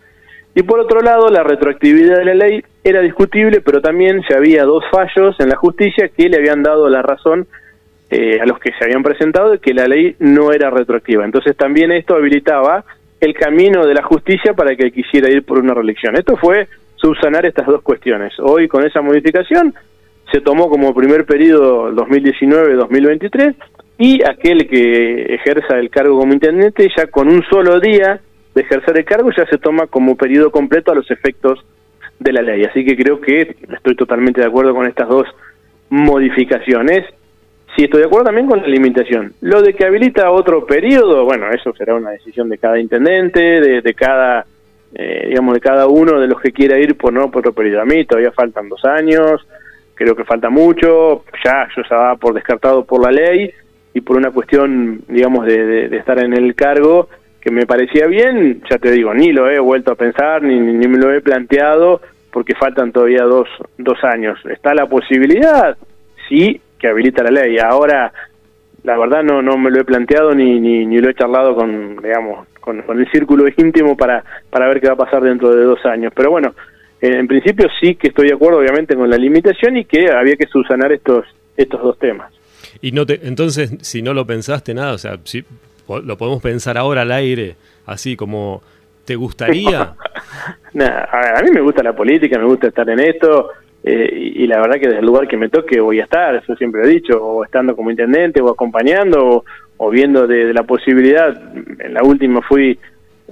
Y 0.54 0.62
por 0.62 0.78
otro 0.78 1.00
lado, 1.00 1.28
la 1.30 1.42
retroactividad 1.42 2.18
de 2.18 2.24
la 2.24 2.34
ley 2.34 2.64
era 2.84 3.00
discutible, 3.00 3.60
pero 3.60 3.80
también 3.80 4.22
se 4.28 4.36
había 4.36 4.64
dos 4.64 4.84
fallos 4.90 5.34
en 5.40 5.48
la 5.48 5.56
justicia 5.56 6.08
que 6.08 6.28
le 6.28 6.36
habían 6.36 6.62
dado 6.62 6.88
la 6.88 7.02
razón 7.02 7.46
eh, 8.10 8.38
a 8.40 8.46
los 8.46 8.60
que 8.60 8.70
se 8.78 8.84
habían 8.84 9.02
presentado 9.02 9.50
de 9.50 9.58
que 9.58 9.74
la 9.74 9.88
ley 9.88 10.14
no 10.20 10.52
era 10.52 10.70
retroactiva. 10.70 11.24
Entonces 11.24 11.56
también 11.56 11.90
esto 11.90 12.14
habilitaba 12.14 12.84
el 13.20 13.34
camino 13.34 13.86
de 13.86 13.94
la 13.94 14.02
justicia 14.02 14.54
para 14.54 14.76
que 14.76 14.90
quisiera 14.90 15.30
ir 15.30 15.44
por 15.44 15.58
una 15.58 15.74
reelección. 15.74 16.16
Esto 16.16 16.36
fue 16.36 16.68
subsanar 16.96 17.46
estas 17.46 17.66
dos 17.66 17.82
cuestiones. 17.82 18.32
Hoy 18.38 18.68
con 18.68 18.84
esa 18.84 19.00
modificación 19.02 19.74
se 20.32 20.40
tomó 20.40 20.68
como 20.68 20.94
primer 20.94 21.24
periodo 21.24 21.92
2019-2023 21.92 23.54
y 23.98 24.22
aquel 24.22 24.66
que 24.68 25.34
ejerza 25.34 25.78
el 25.78 25.90
cargo 25.90 26.18
como 26.18 26.32
intendente 26.32 26.88
ya 26.96 27.06
con 27.06 27.28
un 27.28 27.42
solo 27.44 27.78
día 27.78 28.20
de 28.54 28.62
ejercer 28.62 28.98
el 28.98 29.04
cargo 29.04 29.30
ya 29.36 29.46
se 29.46 29.58
toma 29.58 29.86
como 29.86 30.16
periodo 30.16 30.50
completo 30.50 30.92
a 30.92 30.94
los 30.94 31.10
efectos 31.10 31.64
de 32.18 32.32
la 32.32 32.42
ley. 32.42 32.64
Así 32.64 32.84
que 32.84 32.96
creo 32.96 33.20
que 33.20 33.56
estoy 33.72 33.96
totalmente 33.96 34.40
de 34.40 34.46
acuerdo 34.46 34.74
con 34.74 34.86
estas 34.86 35.08
dos 35.08 35.26
modificaciones. 35.90 37.04
Sí, 37.76 37.84
estoy 37.84 38.00
de 38.00 38.06
acuerdo 38.06 38.26
también 38.26 38.46
con 38.46 38.60
la 38.60 38.68
limitación. 38.68 39.32
Lo 39.40 39.60
de 39.60 39.74
que 39.74 39.84
habilita 39.84 40.30
otro 40.30 40.64
periodo, 40.64 41.24
bueno, 41.24 41.50
eso 41.50 41.74
será 41.74 41.94
una 41.96 42.10
decisión 42.10 42.48
de 42.48 42.58
cada 42.58 42.78
intendente, 42.78 43.60
de, 43.60 43.94
cada, 43.94 44.46
eh, 44.94 45.26
digamos, 45.28 45.54
de 45.54 45.60
cada 45.60 45.88
uno 45.88 46.20
de 46.20 46.28
los 46.28 46.40
que 46.40 46.52
quiera 46.52 46.78
ir 46.78 46.96
por 46.96 47.12
no 47.12 47.32
por 47.32 47.40
otro 47.40 47.52
periodo. 47.52 47.82
A 47.82 47.84
mí 47.84 48.04
todavía 48.04 48.30
faltan 48.30 48.68
dos 48.68 48.84
años, 48.84 49.44
creo 49.94 50.14
que 50.14 50.24
falta 50.24 50.50
mucho, 50.50 51.24
ya 51.44 51.66
yo 51.74 51.82
estaba 51.82 52.14
por 52.16 52.34
descartado 52.34 52.84
por 52.84 53.02
la 53.02 53.10
ley 53.10 53.50
y 53.92 54.00
por 54.02 54.16
una 54.16 54.30
cuestión, 54.30 55.02
digamos, 55.08 55.44
de, 55.44 55.86
estar 55.96 56.20
en 56.20 56.32
el 56.32 56.54
cargo 56.54 57.08
que 57.40 57.50
me 57.50 57.66
parecía 57.66 58.06
bien, 58.06 58.62
ya 58.70 58.78
te 58.78 58.92
digo, 58.92 59.12
ni 59.14 59.32
lo 59.32 59.50
he 59.50 59.58
vuelto 59.58 59.92
a 59.92 59.96
pensar, 59.96 60.42
ni, 60.42 60.58
ni 60.60 60.86
me 60.86 60.98
lo 60.98 61.12
he 61.12 61.20
planteado, 61.20 62.00
porque 62.32 62.54
faltan 62.54 62.92
todavía 62.92 63.24
dos, 63.24 63.48
dos 63.78 64.02
años. 64.04 64.38
¿Está 64.46 64.74
la 64.74 64.86
posibilidad? 64.86 65.76
Sí, 66.28 66.60
que 66.84 66.90
habilita 66.90 67.22
la 67.22 67.30
ley. 67.30 67.56
Ahora, 67.58 68.12
la 68.82 68.98
verdad 68.98 69.22
no, 69.22 69.40
no 69.40 69.56
me 69.56 69.70
lo 69.70 69.80
he 69.80 69.84
planteado 69.84 70.34
ni, 70.34 70.60
ni, 70.60 70.84
ni 70.84 71.00
lo 71.00 71.08
he 71.08 71.14
charlado 71.14 71.54
con, 71.54 71.96
digamos, 71.96 72.46
con, 72.60 72.82
con, 72.82 73.00
el 73.00 73.10
círculo 73.10 73.46
íntimo 73.56 73.96
para, 73.96 74.22
para 74.50 74.68
ver 74.68 74.82
qué 74.82 74.88
va 74.88 74.92
a 74.92 74.98
pasar 74.98 75.22
dentro 75.22 75.56
de 75.56 75.64
dos 75.64 75.82
años. 75.86 76.12
Pero 76.14 76.30
bueno, 76.30 76.54
en 77.00 77.26
principio 77.26 77.68
sí 77.80 77.94
que 77.94 78.08
estoy 78.08 78.28
de 78.28 78.34
acuerdo, 78.34 78.58
obviamente, 78.58 78.94
con 78.94 79.08
la 79.08 79.16
limitación 79.16 79.78
y 79.78 79.86
que 79.86 80.10
había 80.10 80.36
que 80.36 80.46
subsanar 80.46 80.92
estos, 80.92 81.24
estos 81.56 81.80
dos 81.80 81.98
temas. 81.98 82.30
Y 82.82 82.92
no 82.92 83.06
te, 83.06 83.26
entonces, 83.26 83.72
si 83.80 84.02
no 84.02 84.12
lo 84.12 84.26
pensaste 84.26 84.74
nada, 84.74 84.92
o 84.92 84.98
sea, 84.98 85.16
si 85.24 85.42
lo 85.88 86.18
podemos 86.18 86.42
pensar 86.42 86.76
ahora 86.76 87.00
al 87.00 87.12
aire, 87.12 87.56
así 87.86 88.14
como, 88.14 88.62
¿te 89.06 89.16
gustaría? 89.16 89.80
a, 90.80 91.42
mí 91.42 91.50
me 91.50 91.62
gusta 91.62 91.82
la 91.82 91.94
política, 91.94 92.38
me 92.38 92.44
gusta 92.44 92.68
estar 92.68 92.88
en 92.90 93.00
esto, 93.00 93.48
eh, 93.86 94.32
y, 94.36 94.46
la 94.46 94.62
verdad 94.62 94.76
que 94.76 94.86
desde 94.86 95.00
el 95.00 95.06
lugar 95.06 95.28
que 95.28 95.36
me 95.36 95.50
toque 95.50 95.78
voy 95.78 96.00
a 96.00 96.04
estar, 96.04 96.34
eso 96.34 96.56
siempre 96.56 96.82
he 96.82 96.88
dicho, 96.88 97.22
o 97.22 97.44
estando 97.44 97.76
como 97.76 97.90
intendente, 97.90 98.40
o 98.40 98.48
acompañando, 98.48 99.44
o, 99.76 99.90
viendo 99.90 100.26
de, 100.26 100.54
la 100.54 100.62
posibilidad. 100.62 101.38
En 101.78 101.92
la 101.92 102.02
última 102.02 102.40
fui 102.40 102.78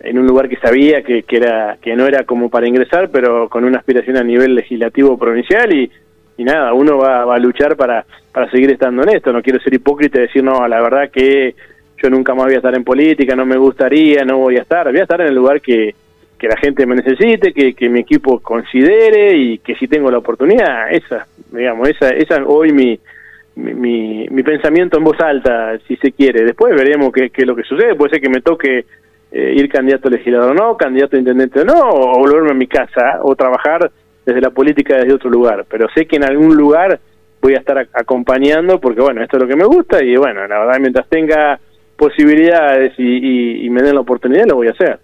en 0.02 0.18
un 0.18 0.26
lugar 0.26 0.50
que 0.50 0.56
sabía 0.56 1.02
que, 1.02 1.22
que, 1.22 1.36
era 1.38 1.78
que 1.80 1.96
no 1.96 2.06
era 2.06 2.24
como 2.24 2.50
para 2.50 2.68
ingresar, 2.68 3.08
pero 3.10 3.48
con 3.48 3.64
una 3.64 3.78
aspiración 3.78 4.18
a 4.18 4.24
nivel 4.24 4.54
legislativo 4.54 5.16
provincial 5.16 5.72
y, 5.74 5.90
y 6.36 6.44
nada, 6.44 6.74
uno 6.74 6.98
va, 6.98 7.34
a 7.34 7.38
luchar 7.38 7.74
para, 7.74 8.04
para 8.30 8.50
seguir 8.50 8.70
estando 8.70 9.02
en 9.04 9.16
esto. 9.16 9.32
No 9.32 9.42
quiero 9.42 9.58
ser 9.60 9.72
hipócrita 9.72 10.18
y 10.18 10.22
decir, 10.22 10.44
no, 10.44 10.68
la 10.68 10.82
verdad 10.82 11.10
que 11.10 11.54
yo 12.02 12.10
nunca 12.10 12.34
más 12.34 12.46
voy 12.46 12.54
a 12.54 12.58
estar 12.58 12.74
en 12.74 12.84
política, 12.84 13.34
no 13.34 13.46
me 13.46 13.56
gustaría, 13.56 14.22
no 14.24 14.36
voy 14.36 14.56
a 14.56 14.62
estar. 14.62 14.90
Voy 14.90 15.00
a 15.00 15.04
estar 15.04 15.20
en 15.22 15.28
el 15.28 15.34
lugar 15.34 15.62
que, 15.62 15.94
que 16.42 16.48
la 16.48 16.56
gente 16.56 16.86
me 16.86 16.96
necesite, 16.96 17.52
que, 17.52 17.72
que 17.72 17.88
mi 17.88 18.00
equipo 18.00 18.40
considere 18.40 19.36
y 19.36 19.58
que 19.58 19.76
si 19.76 19.86
tengo 19.86 20.10
la 20.10 20.18
oportunidad, 20.18 20.90
esa, 20.90 21.24
digamos, 21.52 21.88
esa, 21.88 22.08
esa 22.08 22.42
hoy 22.44 22.72
mi, 22.72 22.98
mi, 23.54 24.26
mi, 24.28 24.42
pensamiento 24.42 24.98
en 24.98 25.04
voz 25.04 25.20
alta, 25.20 25.78
si 25.86 25.94
se 25.98 26.10
quiere. 26.10 26.44
Después 26.44 26.74
veremos 26.74 27.12
qué, 27.12 27.30
qué 27.30 27.42
es 27.42 27.46
lo 27.46 27.54
que 27.54 27.62
sucede. 27.62 27.94
Puede 27.94 28.10
ser 28.10 28.20
que 28.20 28.28
me 28.28 28.40
toque 28.40 28.86
eh, 29.30 29.54
ir 29.54 29.68
candidato 29.68 30.08
a 30.08 30.10
legislador 30.10 30.50
o 30.50 30.54
no, 30.54 30.76
candidato 30.76 31.14
a 31.14 31.20
intendente 31.20 31.60
o 31.60 31.64
no, 31.64 31.78
o 31.78 32.18
volverme 32.18 32.50
a 32.50 32.54
mi 32.54 32.66
casa 32.66 33.20
o 33.22 33.36
trabajar 33.36 33.88
desde 34.26 34.40
la 34.40 34.50
política 34.50 34.96
desde 34.96 35.14
otro 35.14 35.30
lugar. 35.30 35.64
Pero 35.70 35.86
sé 35.94 36.06
que 36.06 36.16
en 36.16 36.24
algún 36.24 36.56
lugar 36.56 36.98
voy 37.40 37.54
a 37.54 37.58
estar 37.58 37.86
acompañando 37.92 38.80
porque, 38.80 39.00
bueno, 39.00 39.22
esto 39.22 39.36
es 39.36 39.44
lo 39.44 39.48
que 39.48 39.54
me 39.54 39.66
gusta 39.66 40.02
y, 40.02 40.16
bueno, 40.16 40.44
la 40.48 40.58
verdad, 40.58 40.80
mientras 40.80 41.08
tenga 41.08 41.60
posibilidades 41.96 42.94
y, 42.98 43.64
y 43.64 43.70
me 43.70 43.80
den 43.80 43.94
la 43.94 44.00
oportunidad, 44.00 44.46
lo 44.48 44.56
voy 44.56 44.66
a 44.66 44.72
hacer. 44.72 44.98